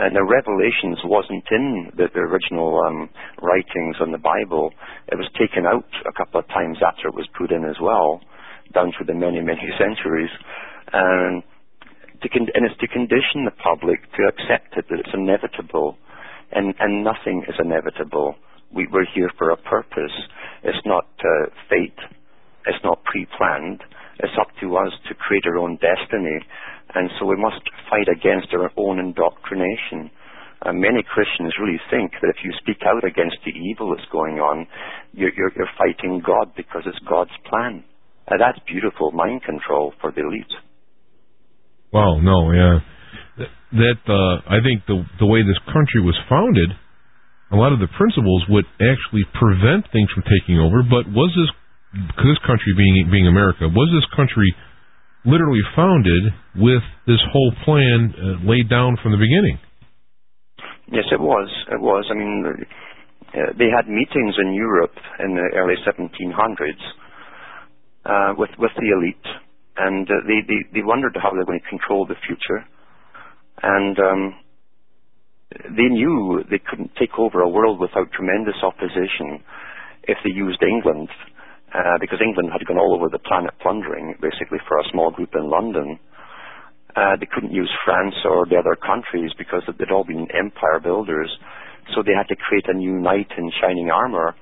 [0.00, 3.10] And the Revelations wasn't in the, the original um,
[3.42, 4.72] writings on the Bible.
[5.12, 8.20] It was taken out a couple of times after it was put in as well,
[8.72, 10.30] down through the many, many centuries.
[10.92, 11.42] And,
[12.22, 15.98] to con- and it's to condition the public to accept it, that it's inevitable.
[16.52, 18.36] And, and nothing is inevitable.
[18.74, 20.14] We, we're here for a purpose.
[20.62, 21.98] It's not uh, fate.
[22.66, 23.82] It's not pre-planned.
[24.20, 26.38] It's up to us to create our own destiny.
[26.94, 30.10] And so we must fight against our own indoctrination.
[30.62, 34.36] Uh, many Christians really think that if you speak out against the evil that's going
[34.36, 34.66] on,
[35.12, 37.82] you're, you're, you're fighting God because it's God's plan.
[38.28, 40.52] Uh, that's beautiful mind control for the elite.
[41.92, 42.78] Well, no, yeah.
[43.38, 46.70] That, that uh, I think the the way this country was founded,
[47.50, 50.82] a lot of the principles would actually prevent things from taking over.
[50.86, 51.50] But was this
[52.22, 54.54] this country being being America was this country
[55.26, 56.22] literally founded
[56.56, 59.58] with this whole plan uh, laid down from the beginning?
[60.90, 61.50] Yes, it was.
[61.70, 62.06] It was.
[62.10, 66.82] I mean, uh, they had meetings in Europe in the early 1700s
[68.06, 69.28] uh, with with the elite,
[69.76, 72.64] and uh, they, they they wondered how they were going to control the future,
[73.62, 74.34] and um,
[75.50, 79.42] they knew they couldn't take over a world without tremendous opposition
[80.04, 81.08] if they used England,
[81.74, 85.30] uh, because England had gone all over the planet plundering, basically for a small group
[85.34, 85.98] in London.
[86.94, 91.30] Uh, they couldn't use France or the other countries because they'd all been empire builders,
[91.94, 94.34] so they had to create a new knight in shining armor.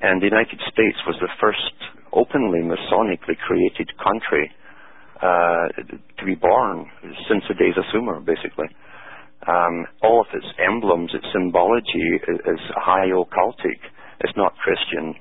[0.00, 1.76] And the United States was the first
[2.12, 4.50] openly Masonically created country
[5.20, 5.68] uh,
[6.16, 6.90] to be born
[7.28, 8.66] since the days of Sumer, basically.
[9.48, 13.80] Um, all of its emblems, its symbology is, is high occultic.
[14.20, 15.14] It's not Christian.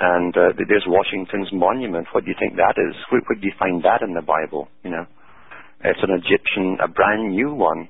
[0.00, 2.08] And uh, there's Washington's monument.
[2.12, 2.96] What do you think that is?
[3.10, 4.68] Where, where do you find that in the Bible?
[4.82, 5.06] You know,
[5.84, 7.88] it's an Egyptian, a brand new one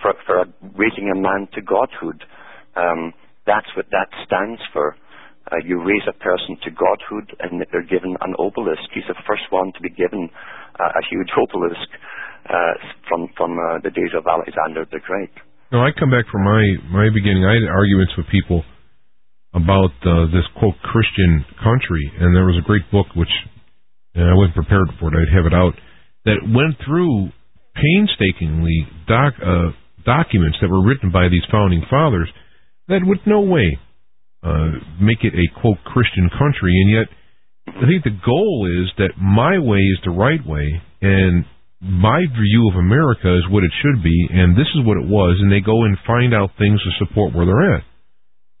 [0.00, 0.46] for, for
[0.78, 2.22] raising a man to godhood.
[2.76, 3.12] Um,
[3.44, 4.96] that's what that stands for.
[5.50, 8.86] Uh, you raise a person to godhood, and they're given an obelisk.
[8.94, 10.30] He's the first one to be given
[10.78, 11.90] uh, a huge obelisk
[13.08, 15.30] from from uh, the days of Alexander the Great.
[15.70, 17.44] No, I come back from my my beginning.
[17.44, 18.64] I had arguments with people
[19.54, 23.32] about uh, this quote Christian country, and there was a great book which
[24.14, 25.16] and I wasn't prepared for it.
[25.16, 25.74] I'd have it out
[26.24, 27.30] that went through
[27.74, 29.72] painstakingly doc, uh,
[30.04, 32.28] documents that were written by these founding fathers
[32.88, 33.78] that would no way
[34.42, 37.08] uh, make it a quote Christian country, and yet
[37.68, 41.44] I think the goal is that my way is the right way, and
[41.82, 45.42] my view of America is what it should be, and this is what it was,
[45.42, 47.82] and they go and find out things to support where they're at.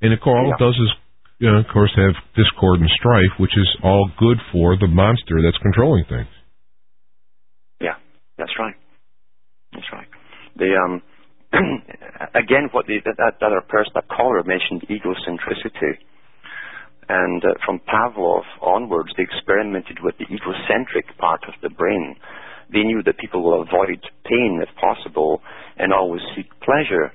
[0.02, 0.58] And of course, all yeah.
[0.58, 0.90] it does is,
[1.38, 5.38] you know, of course, have discord and strife, which is all good for the monster
[5.38, 6.26] that's controlling things.
[7.78, 7.94] Yeah,
[8.36, 8.74] that's right.
[9.70, 10.10] That's right.
[10.58, 11.02] The um,
[12.34, 15.94] again, what the, that, that other person, that caller mentioned egocentricity.
[17.08, 22.16] And uh, from Pavlov onwards, they experimented with the egocentric part of the brain.
[22.72, 25.42] They knew that people will avoid pain if possible
[25.76, 27.12] and always seek pleasure.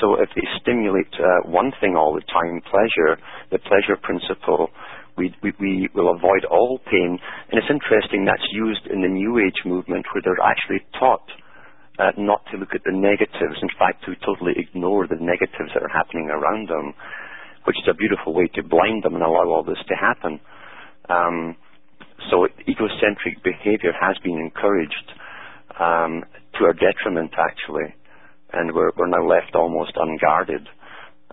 [0.00, 3.18] So if they stimulate uh, one thing all the time, pleasure,
[3.50, 4.70] the pleasure principle,
[5.16, 7.18] we, we, we will avoid all pain.
[7.50, 11.24] And it's interesting, that's used in the New Age movement where they're actually taught
[11.98, 15.82] uh, not to look at the negatives, in fact, to totally ignore the negatives that
[15.82, 16.92] are happening around them,
[17.64, 20.40] which is a beautiful way to blind them and allow all this to happen.
[21.08, 21.56] Um,
[22.30, 25.08] so egocentric behavior has been encouraged
[25.78, 26.24] um,
[26.58, 27.94] to our detriment, actually,
[28.52, 30.66] and we're, we're now left almost unguarded.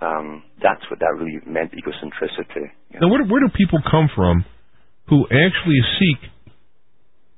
[0.01, 2.67] Um, that's what that really meant, egocentricity.
[2.91, 2.99] Yeah.
[3.01, 4.45] Now, where, where do people come from
[5.07, 6.29] who actually seek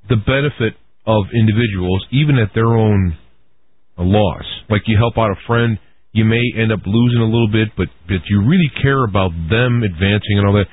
[0.09, 3.17] the benefit of individuals, even at their own
[3.97, 4.45] loss.
[4.69, 5.77] Like you help out a friend,
[6.11, 9.83] you may end up losing a little bit, but but you really care about them
[9.83, 10.67] advancing and all that.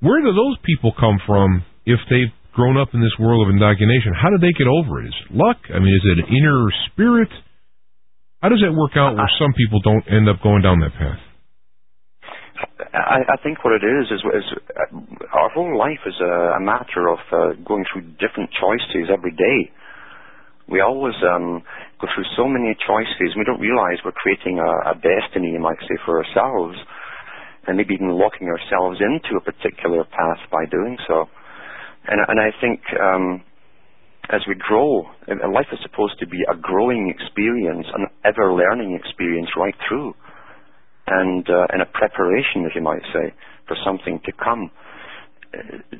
[0.00, 4.12] Where do those people come from if they've grown up in this world of indoctrination?
[4.12, 5.08] How do they get over it?
[5.08, 5.56] Is it luck?
[5.70, 7.30] I mean, is it an inner spirit?
[8.42, 11.22] How does that work out where some people don't end up going down that path?
[12.96, 16.60] I, I think what it is is, is uh, our whole life is a, a
[16.60, 19.72] matter of uh, going through different choices every day.
[20.68, 21.62] We always um,
[22.00, 25.78] go through so many choices, we don't realize we're creating a, a destiny, you might
[25.84, 26.76] say, for ourselves,
[27.68, 31.28] and maybe even locking ourselves into a particular path by doing so.
[32.08, 33.42] And, and I think um,
[34.30, 39.74] as we grow, life is supposed to be a growing experience, an ever-learning experience right
[39.88, 40.14] through,
[41.06, 43.32] and uh, and a preparation, as you might say,
[43.68, 44.70] for something to come.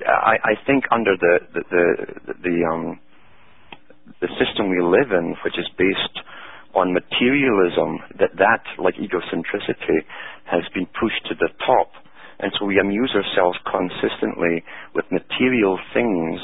[0.07, 2.99] I, I think under the the the, the um,
[4.21, 6.19] the system we live in, which is based
[6.75, 10.03] on materialism, that that, like egocentricity,
[10.45, 11.91] has been pushed to the top.
[12.39, 14.63] And so we amuse ourselves consistently
[14.95, 16.41] with material things,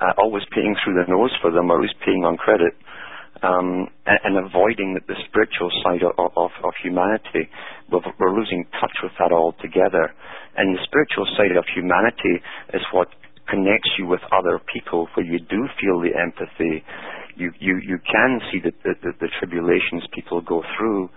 [0.00, 2.74] uh, always paying through the nose for them, or paying on credit,
[3.42, 7.50] um, and, and, avoiding the spiritual side of, of, of humanity.
[7.90, 10.14] We're, we're, losing touch with that altogether.
[10.56, 12.40] And the spiritual side of humanity
[12.72, 13.08] is what
[13.50, 16.84] connects you with other people, where you do feel the empathy.
[17.36, 21.10] You you, you can see the, the, the tribulations people go through,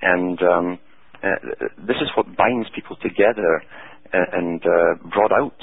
[0.00, 0.78] and um,
[1.86, 3.62] this is what binds people together
[4.12, 5.60] and, and uh, brought out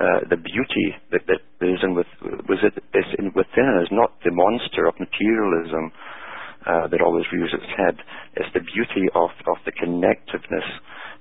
[0.00, 2.06] uh, the beauty that, that is in with
[2.48, 5.92] was it is in within us, not the monster of materialism
[6.66, 7.96] uh, that always rears its head.
[8.34, 10.66] It's the beauty of of the connectiveness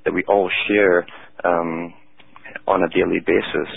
[0.05, 1.05] that we all share
[1.45, 1.93] um,
[2.67, 3.69] on a daily basis.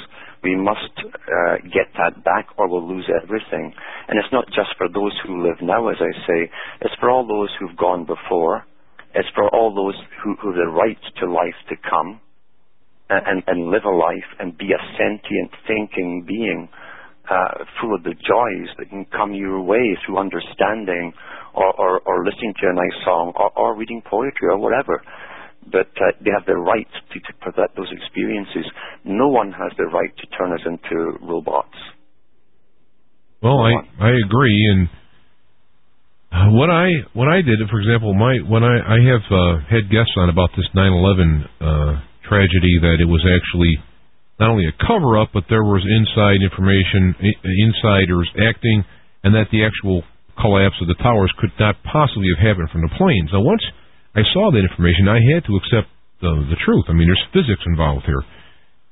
[0.42, 3.72] We must uh, get that back, or we'll lose everything.
[4.08, 6.50] And it's not just for those who live now, as I say.
[6.82, 8.64] It's for all those who've gone before.
[9.16, 12.20] It's for all those who, who have the right to life to come
[13.08, 16.68] and, and live a life and be a sentient, thinking being
[17.30, 21.12] uh, full of the joys that can come your way through understanding
[21.54, 25.02] or, or, or listening to a nice song or, or reading poetry or whatever.
[25.64, 28.70] But uh, they have the right to, to protect those experiences.
[29.04, 31.74] No one has the right to turn us into robots.
[33.42, 34.88] Well, I I agree, and
[36.52, 40.14] what I what I did, for example, my when I I have uh, had guests
[40.16, 40.82] on about this 9/11
[41.60, 43.78] uh, tragedy that it was actually
[44.38, 48.84] not only a cover up, but there was inside information, insiders acting,
[49.24, 50.04] and that the actual
[50.36, 53.32] collapse of the towers could not possibly have happened from the planes.
[53.32, 53.64] Now, once
[54.14, 55.88] I saw that information, I had to accept
[56.20, 56.84] the, the truth.
[56.88, 58.20] I mean, there's physics involved here.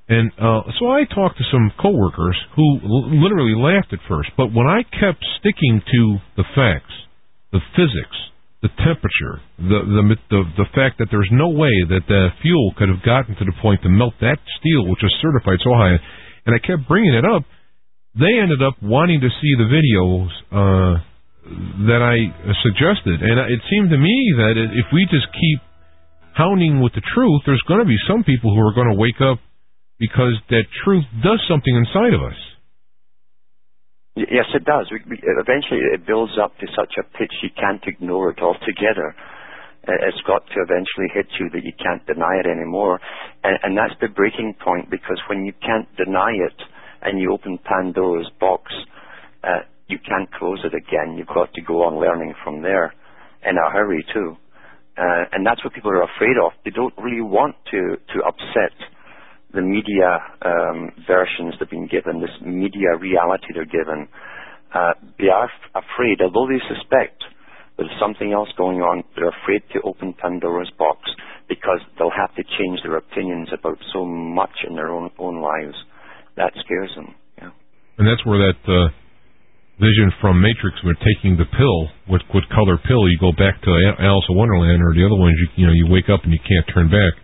[0.09, 4.53] And uh, so I talked to some coworkers who l- literally laughed at first, but
[4.53, 6.03] when I kept sticking to
[6.37, 6.93] the facts,
[7.55, 8.19] the physics,
[8.67, 12.91] the temperature, the, the the the fact that there's no way that the fuel could
[12.91, 15.95] have gotten to the point to melt that steel, which was certified so high,
[16.45, 17.47] and I kept bringing it up.
[18.19, 20.95] They ended up wanting to see the videos uh,
[21.87, 22.17] that I
[22.67, 25.63] suggested, and it seemed to me that if we just keep
[26.35, 29.23] hounding with the truth, there's going to be some people who are going to wake
[29.23, 29.39] up
[29.99, 32.39] because that truth does something inside of us.
[34.17, 34.87] Yes, it does.
[34.93, 39.15] We, we, eventually, it builds up to such a pitch you can't ignore it altogether.
[39.87, 43.01] It's got to eventually hit you that you can't deny it anymore.
[43.43, 46.57] And, and that's the breaking point because when you can't deny it
[47.03, 48.73] and you open Pandora's box,
[49.43, 51.19] uh, you can't close it again.
[51.19, 52.95] You've got to go on learning from there
[53.45, 54.37] in a hurry too.
[54.97, 56.53] Uh, and that's what people are afraid of.
[56.65, 58.73] They don't really want to, to upset
[59.55, 64.09] the media um, versions they've been given, this media reality they're given,
[64.75, 67.23] uh, they are f- afraid, although they suspect
[67.79, 70.99] there's something else going on, they're afraid to open Pandora's box
[71.49, 75.77] because they'll have to change their opinions about so much in their own own lives.
[76.37, 77.15] That scares them.
[77.39, 77.51] Yeah.
[77.99, 78.91] And that's where that uh,
[79.79, 83.71] vision from Matrix, where taking the pill, what what color pill, you go back to
[83.99, 86.43] Alice in Wonderland, or the other ones, you you know, you wake up and you
[86.43, 87.24] can't turn back.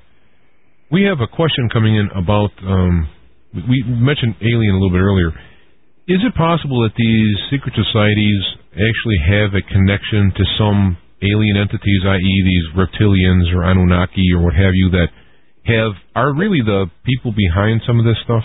[0.91, 3.07] We have a question coming in about, um,
[3.55, 5.31] we mentioned alien a little bit earlier.
[6.11, 8.43] Is it possible that these secret societies
[8.75, 14.59] actually have a connection to some alien entities, i.e., these reptilians or Anunnaki or what
[14.59, 15.15] have you, that
[15.71, 18.43] have are really the people behind some of this stuff?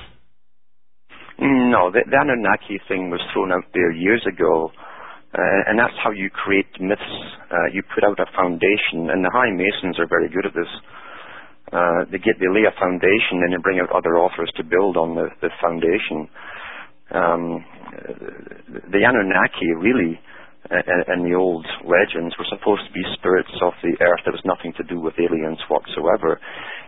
[1.42, 4.70] No, the, the Anunnaki thing was thrown out there years ago,
[5.34, 7.02] uh, and that's how you create myths.
[7.50, 10.70] Uh, you put out a foundation, and the High Masons are very good at this
[11.74, 14.98] uh, they get they lay a foundation and then bring out other authors to build
[14.98, 16.30] on the, the foundation.
[17.10, 17.66] Um,
[18.92, 20.20] the Anunnaki really,
[20.70, 24.22] and the old legends were supposed to be spirits of the earth.
[24.26, 26.42] There was nothing to do with aliens whatsoever.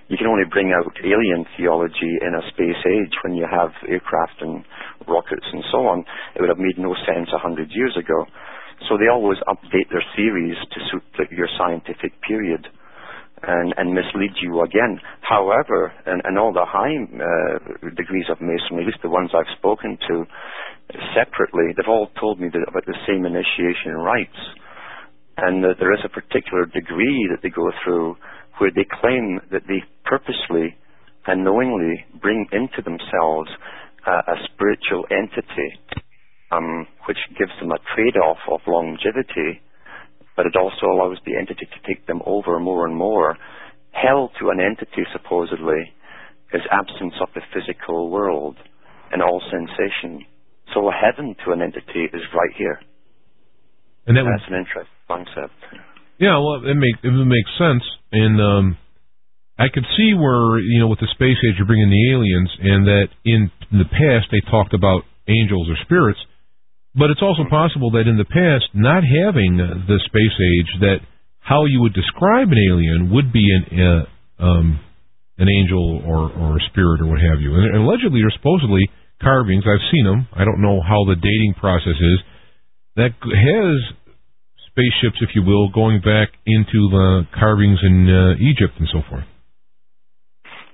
[0.09, 4.41] You can only bring out alien theology in a space age when you have aircraft
[4.41, 4.63] and
[5.05, 6.05] rockets and so on.
[6.33, 8.25] It would have made no sense a hundred years ago.
[8.89, 12.65] So they always update their theories to suit your scientific period
[13.43, 14.99] and, and mislead you again.
[15.21, 19.51] However, and, in all the high uh, degrees of Masonry, at least the ones I've
[19.57, 20.25] spoken to
[21.13, 24.41] separately, they've all told me about the same initiation rites.
[25.37, 28.17] And that there is a particular degree that they go through
[28.57, 30.73] where they claim that they purposely
[31.27, 33.51] and knowingly bring into themselves
[34.07, 35.77] uh, a spiritual entity,
[36.51, 39.61] um, which gives them a trade-off of longevity
[40.37, 43.35] but it also allows the entity to take them over more and more.
[43.91, 45.91] Hell to an entity, supposedly,
[46.53, 48.55] is absence of the physical world
[49.11, 50.23] and all sensation.
[50.73, 52.79] So heaven to an entity is right here.
[54.05, 55.57] And that That's would, an interesting concept.
[56.19, 58.77] Yeah, well, it make it makes sense, and um,
[59.59, 62.87] I could see where you know with the space age you're bringing the aliens, and
[62.87, 66.19] that in the past they talked about angels or spirits,
[66.97, 70.99] but it's also possible that in the past, not having the space age, that
[71.39, 74.03] how you would describe an alien would be an uh,
[74.43, 74.79] um,
[75.37, 77.53] an angel or or a spirit or what have you.
[77.53, 78.83] And allegedly or supposedly
[79.21, 79.63] carvings.
[79.65, 80.27] I've seen them.
[80.33, 82.19] I don't know how the dating process is.
[82.97, 83.77] That has
[84.73, 89.25] spaceships, if you will, going back into the carvings in uh, Egypt and so forth.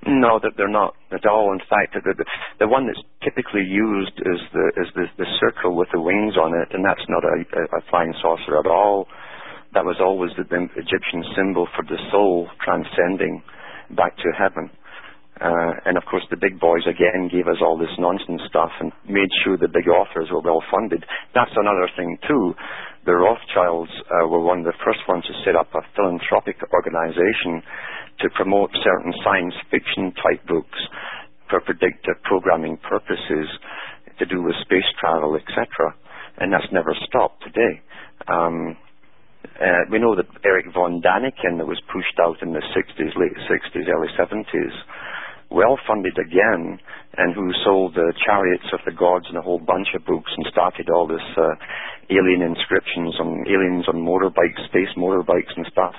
[0.06, 1.52] No, that they're not at all.
[1.52, 2.24] In fact, the, the,
[2.60, 6.52] the one that's typically used is the is the, the circle with the wings on
[6.52, 9.08] it, and that's not a, a, a flying saucer at all.
[9.72, 13.42] That was always the, the Egyptian symbol for the soul transcending
[13.96, 14.70] back to heaven.
[15.40, 18.92] Uh, and of course, the big boys again gave us all this nonsense stuff and
[19.08, 21.04] made sure the big authors were well funded.
[21.34, 22.54] That's another thing too.
[23.04, 27.60] The Rothschilds uh, were one of the first ones to set up a philanthropic organization
[28.20, 30.80] to promote certain science fiction type books
[31.50, 33.48] for predictive programming purposes
[34.18, 35.92] to do with space travel, etc.
[36.38, 37.82] And that's never stopped today.
[38.26, 38.76] Um,
[39.60, 43.36] uh, we know that Erich von Däniken, that was pushed out in the 60s, late
[43.44, 44.74] 60s, early 70s,
[45.50, 46.78] well funded again,
[47.16, 50.46] and who sold the Chariots of the Gods and a whole bunch of books and
[50.50, 51.54] started all this uh,
[52.10, 55.94] alien inscriptions on aliens on motorbikes, space motorbikes and stuff.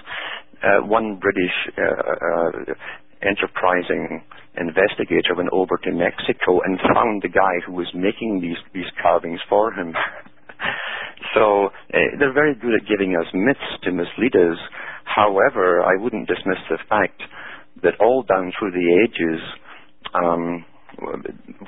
[0.61, 2.73] Uh, one British uh, uh,
[3.21, 4.21] enterprising
[4.57, 9.39] investigator went over to Mexico and found the guy who was making these these carvings
[9.49, 9.93] for him.
[11.33, 14.59] so uh, they're very good at giving us myths to mislead us.
[15.03, 17.21] However, I wouldn't dismiss the fact
[17.83, 19.41] that all down through the ages,
[20.13, 20.65] um,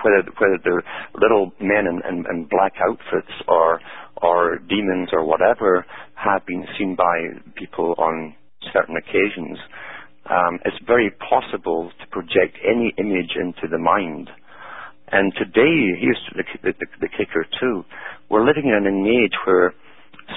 [0.03, 0.83] whether whether they're
[1.19, 3.79] little men in, in, in black outfits or
[4.21, 5.85] or demons or whatever,
[6.15, 8.33] have been seen by people on
[8.73, 9.57] certain occasions.
[10.29, 14.29] Um, it's very possible to project any image into the mind.
[15.09, 17.85] And today, here's the, the, the kicker too.
[18.29, 19.73] We're living in an age where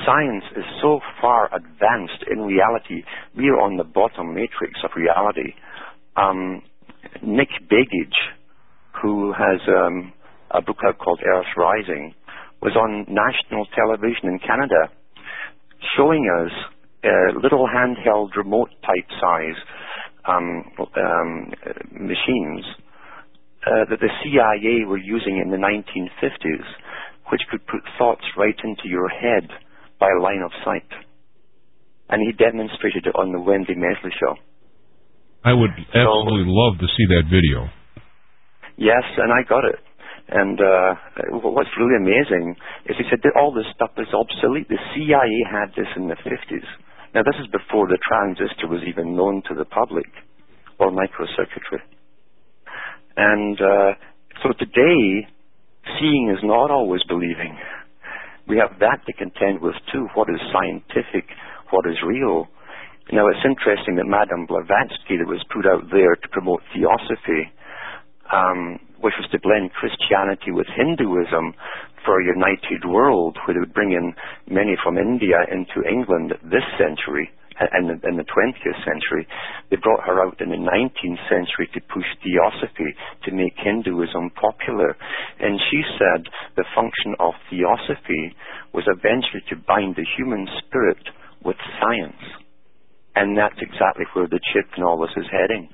[0.06, 3.02] science is so far advanced in reality.
[3.36, 5.54] We are on the bottom matrix of reality.
[6.16, 6.62] Um,
[7.22, 8.18] Nick Begich,
[9.02, 10.12] who has um,
[10.50, 12.14] a book out called Earth Rising,
[12.62, 14.92] was on national television in Canada
[15.96, 16.52] showing us
[17.42, 19.56] little handheld remote type size
[20.28, 21.52] um, um,
[21.92, 22.64] machines
[23.66, 26.64] uh, that the CIA were using in the 1950s,
[27.30, 29.48] which could put thoughts right into your head
[30.00, 30.88] by line of sight.
[32.08, 34.34] And he demonstrated it on the Wendy Mesley show.
[35.44, 37.70] I would absolutely so, love to see that video.
[38.76, 39.78] Yes, and I got it.
[40.30, 40.94] And uh,
[41.42, 44.68] what's really amazing is he said that all this stuff is obsolete.
[44.68, 46.66] The CIA had this in the 50s.
[47.14, 50.06] Now, this is before the transistor was even known to the public
[50.78, 51.82] or microcircuitry.
[53.16, 53.92] And uh,
[54.42, 55.26] so today,
[55.98, 57.58] seeing is not always believing.
[58.50, 60.08] We have that to contend with too.
[60.18, 61.30] What is scientific?
[61.70, 62.50] What is real?
[63.14, 67.46] Now, it's interesting that Madame Blavatsky, that was put out there to promote theosophy,
[68.34, 71.54] um, which was to blend Christianity with Hinduism
[72.04, 74.14] for a united world, where they would bring in
[74.50, 77.30] many from India into England this century
[77.60, 79.28] and in the 20th century.
[79.70, 82.90] They brought her out in the 19th century to push theosophy,
[83.24, 84.96] to make Hinduism popular.
[85.38, 86.24] And she said
[86.56, 88.34] the function of theosophy
[88.72, 91.04] was eventually to bind the human spirit
[91.44, 92.22] with science.
[93.14, 94.84] And that's exactly where the chip and
[95.16, 95.68] is heading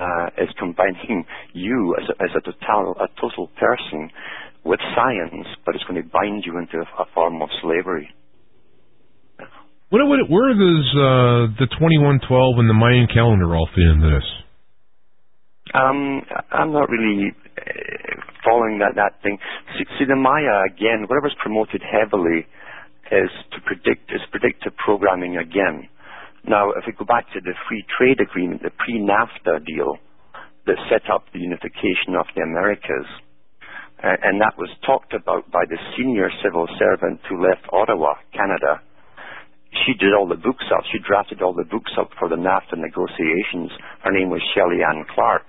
[0.00, 4.10] uh, is combining you as a, as a total, a total person
[4.64, 8.08] with science, but it's going to bind you into a, a form of slavery.
[9.90, 12.22] What, what, where does uh, the 2112
[12.62, 14.28] and the Mayan calendar all fit into this?
[15.74, 16.22] Um,
[16.54, 18.14] I'm not really uh,
[18.46, 19.38] following that, that thing.
[19.74, 22.46] See, see, the Maya, again, whatever's promoted heavily
[23.10, 25.90] is to predict, is predictive programming again.
[26.46, 29.98] Now, if we go back to the free trade agreement, the pre-NAFTA deal
[30.70, 33.10] that set up the unification of the Americas,
[34.02, 38.80] and that was talked about by the senior civil servant who left Ottawa, Canada.
[39.86, 40.82] She did all the books up.
[40.90, 43.70] She drafted all the books up for the NAFTA negotiations.
[44.02, 45.46] Her name was Shelley Ann Clark.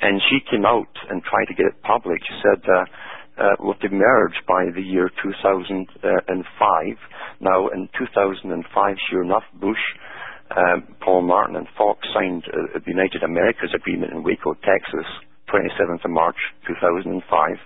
[0.00, 2.20] And she came out and tried to get it public.
[2.26, 2.84] She said, uh,
[3.38, 6.96] uh, would emerge by the year 2005.
[7.40, 9.80] Now, in 2005, sure enough, Bush
[10.56, 15.06] um, Paul Martin and Fox signed uh, the United Americas Agreement in Waco, Texas,
[15.48, 16.36] 27th of March
[16.66, 17.56] 2005.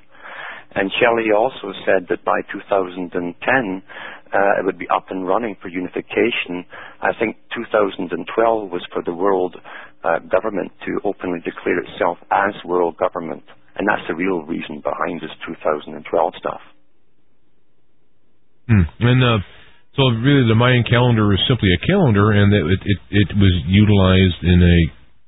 [0.77, 5.69] And Shelley also said that by 2010, uh, it would be up and running for
[5.69, 6.65] unification.
[7.01, 9.57] I think 2012 was for the world
[10.05, 13.45] uh, government to openly declare itself as world government,
[13.77, 16.03] and that's the real reason behind this 2012
[16.39, 16.61] stuff.
[18.69, 18.83] Hmm.
[19.01, 19.39] And uh,
[19.95, 24.43] so, really, the Mayan calendar is simply a calendar, and it it, it was utilized
[24.43, 24.79] in a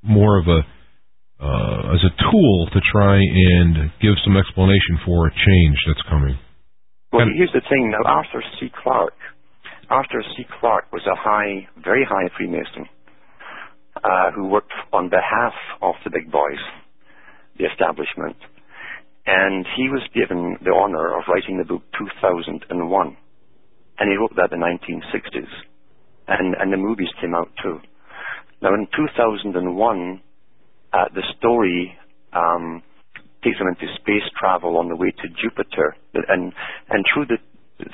[0.02, 0.60] more of a
[1.40, 6.36] uh, as a tool to try and give some explanation for a change that's coming.
[7.12, 7.90] Well, here's the thing.
[7.90, 8.70] Now, Arthur C.
[8.82, 9.16] Clarke,
[9.88, 10.44] Arthur C.
[10.60, 12.86] Clarke was a high, very high Freemason
[14.04, 16.60] uh, who worked on behalf of the big boys,
[17.58, 18.36] the establishment,
[19.26, 23.16] and he was given the honor of writing the book 2001,
[23.98, 25.48] and he wrote that in the 1960s,
[26.28, 27.80] and and the movies came out too.
[28.60, 30.20] Now, in 2001,
[30.92, 31.96] uh, the story
[32.34, 32.82] um,
[33.42, 36.52] takes them into space travel on the way to Jupiter, and
[36.90, 37.38] and through the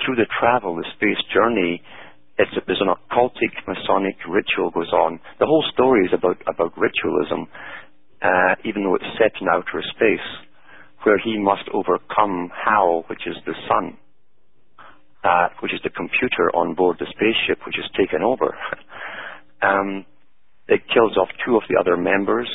[0.04, 1.82] through the travel, the space journey,
[2.38, 5.20] it's, there's an occultic Masonic ritual goes on.
[5.38, 7.46] The whole story is about about ritualism,
[8.22, 10.28] uh, even though it's set in outer space,
[11.04, 13.96] where he must overcome Hal, which is the sun,
[15.22, 18.56] uh, which is the computer on board the spaceship, which is taken over.
[19.62, 20.04] um,
[20.66, 22.48] it kills off two of the other members.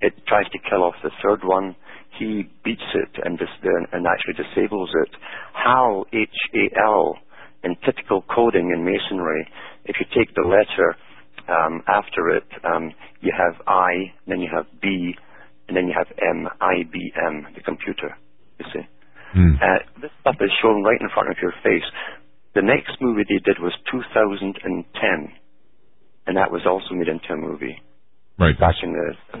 [0.00, 1.76] It tries to kill off the third one
[2.22, 3.62] he beats it and, dis-
[3.92, 5.10] and actually disables it.
[5.54, 7.18] Hal, H-A-L,
[7.64, 9.46] in typical coding in masonry,
[9.84, 10.96] if you take the letter
[11.48, 15.14] um, after it, um, you have I, then you have B,
[15.68, 18.16] and then you have M, I, B, M, the computer,
[18.58, 18.86] you see.
[19.36, 19.56] Mm.
[19.56, 21.86] Uh, this stuff is shown right in front of your face.
[22.54, 25.32] The next movie they did was 2010,
[26.26, 27.80] and that was also made into a movie.
[28.38, 28.58] Right.
[28.58, 29.38] Back in the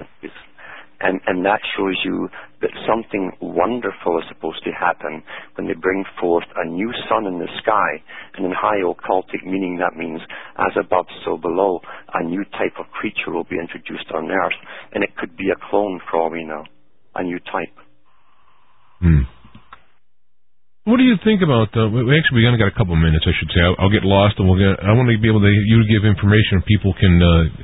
[1.02, 2.28] and, and that shows you
[2.62, 5.22] that something wonderful is supposed to happen
[5.58, 7.98] when they bring forth a new sun in the sky.
[8.38, 10.20] And in high occultic meaning, that means
[10.56, 11.80] as above, so below.
[12.14, 14.58] A new type of creature will be introduced on Earth.
[14.94, 16.62] And it could be a clone for all we know.
[17.14, 17.74] A new type.
[19.00, 19.26] Hmm.
[20.86, 21.70] What do you think about?
[21.74, 23.62] Uh, we actually we only got a couple minutes, I should say.
[23.62, 24.82] I'll, I'll get lost, and we'll get.
[24.82, 27.62] I want to be able to you give information people can uh,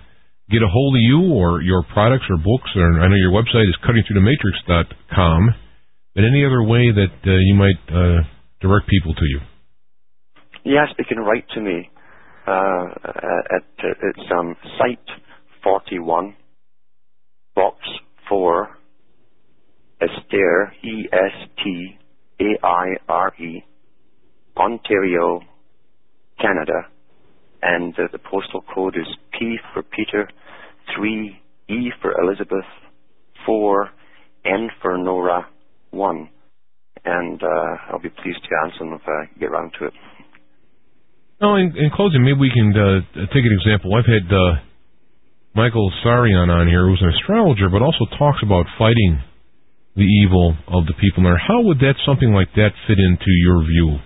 [0.51, 3.69] get a hold of you or your products or books, or I know your website
[3.69, 5.55] is cuttingthroughthematrix.com,
[6.15, 8.25] but any other way that uh, you might uh,
[8.61, 9.41] direct people to you?
[10.65, 11.91] Yes, they can write to me
[12.47, 12.85] uh,
[13.57, 13.65] at
[14.03, 14.99] it's um, site
[15.63, 16.35] 41,
[17.55, 17.77] box
[18.29, 18.69] 4,
[20.01, 21.99] Estaire, E S T
[22.41, 23.65] A I R E,
[24.57, 25.41] Ontario,
[26.41, 26.89] Canada
[27.63, 29.07] and uh, the postal code is
[29.39, 30.29] P for Peter,
[30.97, 31.41] 3
[31.71, 32.65] E for Elizabeth,
[33.47, 33.91] 4
[34.47, 35.47] N for Nora,
[35.91, 36.31] 1.
[37.05, 39.93] And uh, I'll be pleased to answer them if I get around to it.
[41.41, 43.95] Well, in, in closing, maybe we can uh, take an example.
[43.95, 44.59] I've had uh,
[45.55, 49.23] Michael Tsarion on here, who's an astrologer, but also talks about fighting
[49.95, 51.39] the evil of the people there.
[51.39, 53.99] How would that something like that fit into your view?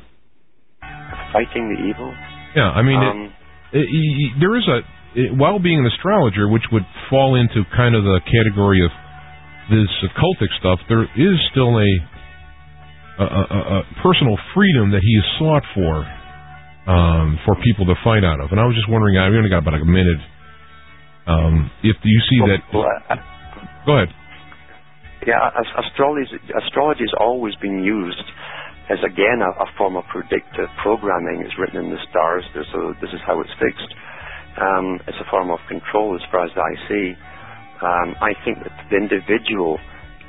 [1.32, 2.12] Fighting the evil?
[2.56, 3.32] Yeah, I mean, um, it,
[3.72, 4.80] there is a
[5.36, 8.90] while being an astrologer, which would fall into kind of the category of
[9.70, 11.90] this occultic stuff, there is still a
[13.20, 15.94] a, a, a personal freedom that he has sought for
[16.90, 18.50] um, for people to fight out of.
[18.50, 20.22] And I was just wondering, I only got about a minute.
[21.26, 23.16] Um, if you see well, that, well, uh,
[23.86, 24.08] go ahead.
[25.26, 25.38] Yeah,
[25.78, 26.34] astrology
[26.66, 28.26] astrology has always been used
[28.92, 31.40] as again a, a, form of predictive programming.
[31.40, 33.88] It's written in the stars, so this is how it's fixed.
[34.60, 37.16] Um, it's a form of control as far as I see.
[37.80, 39.80] Um, I think that the individual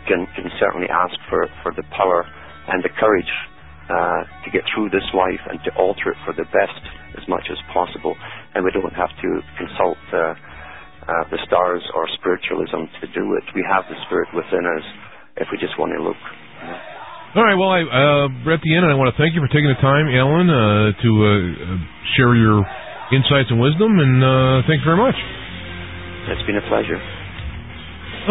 [0.07, 2.23] can, can certainly ask for, for the power
[2.71, 3.29] and the courage
[3.91, 6.79] uh, to get through this life and to alter it for the best
[7.19, 8.15] as much as possible.
[8.55, 10.39] And we don't have to consult uh,
[11.03, 13.43] uh, the stars or spiritualism to do it.
[13.51, 14.87] We have the spirit within us
[15.35, 16.21] if we just want to look.
[17.33, 17.57] All right.
[17.57, 19.65] Well, I, uh, we're at the end, and I want to thank you for taking
[19.65, 21.33] the time, Alan, uh, to uh,
[22.13, 22.61] share your
[23.09, 23.89] insights and wisdom.
[23.97, 25.17] And uh, thank you very much.
[26.29, 27.01] It's been a pleasure.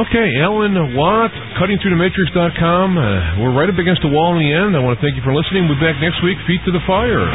[0.06, 2.88] Okay, Alan Watt, cuttingthroughthematrix.com.
[2.96, 4.72] Uh, we're right up against the wall in the end.
[4.72, 5.66] I want to thank you for listening.
[5.66, 6.38] We'll be back next week.
[6.46, 7.26] Feet to the fire.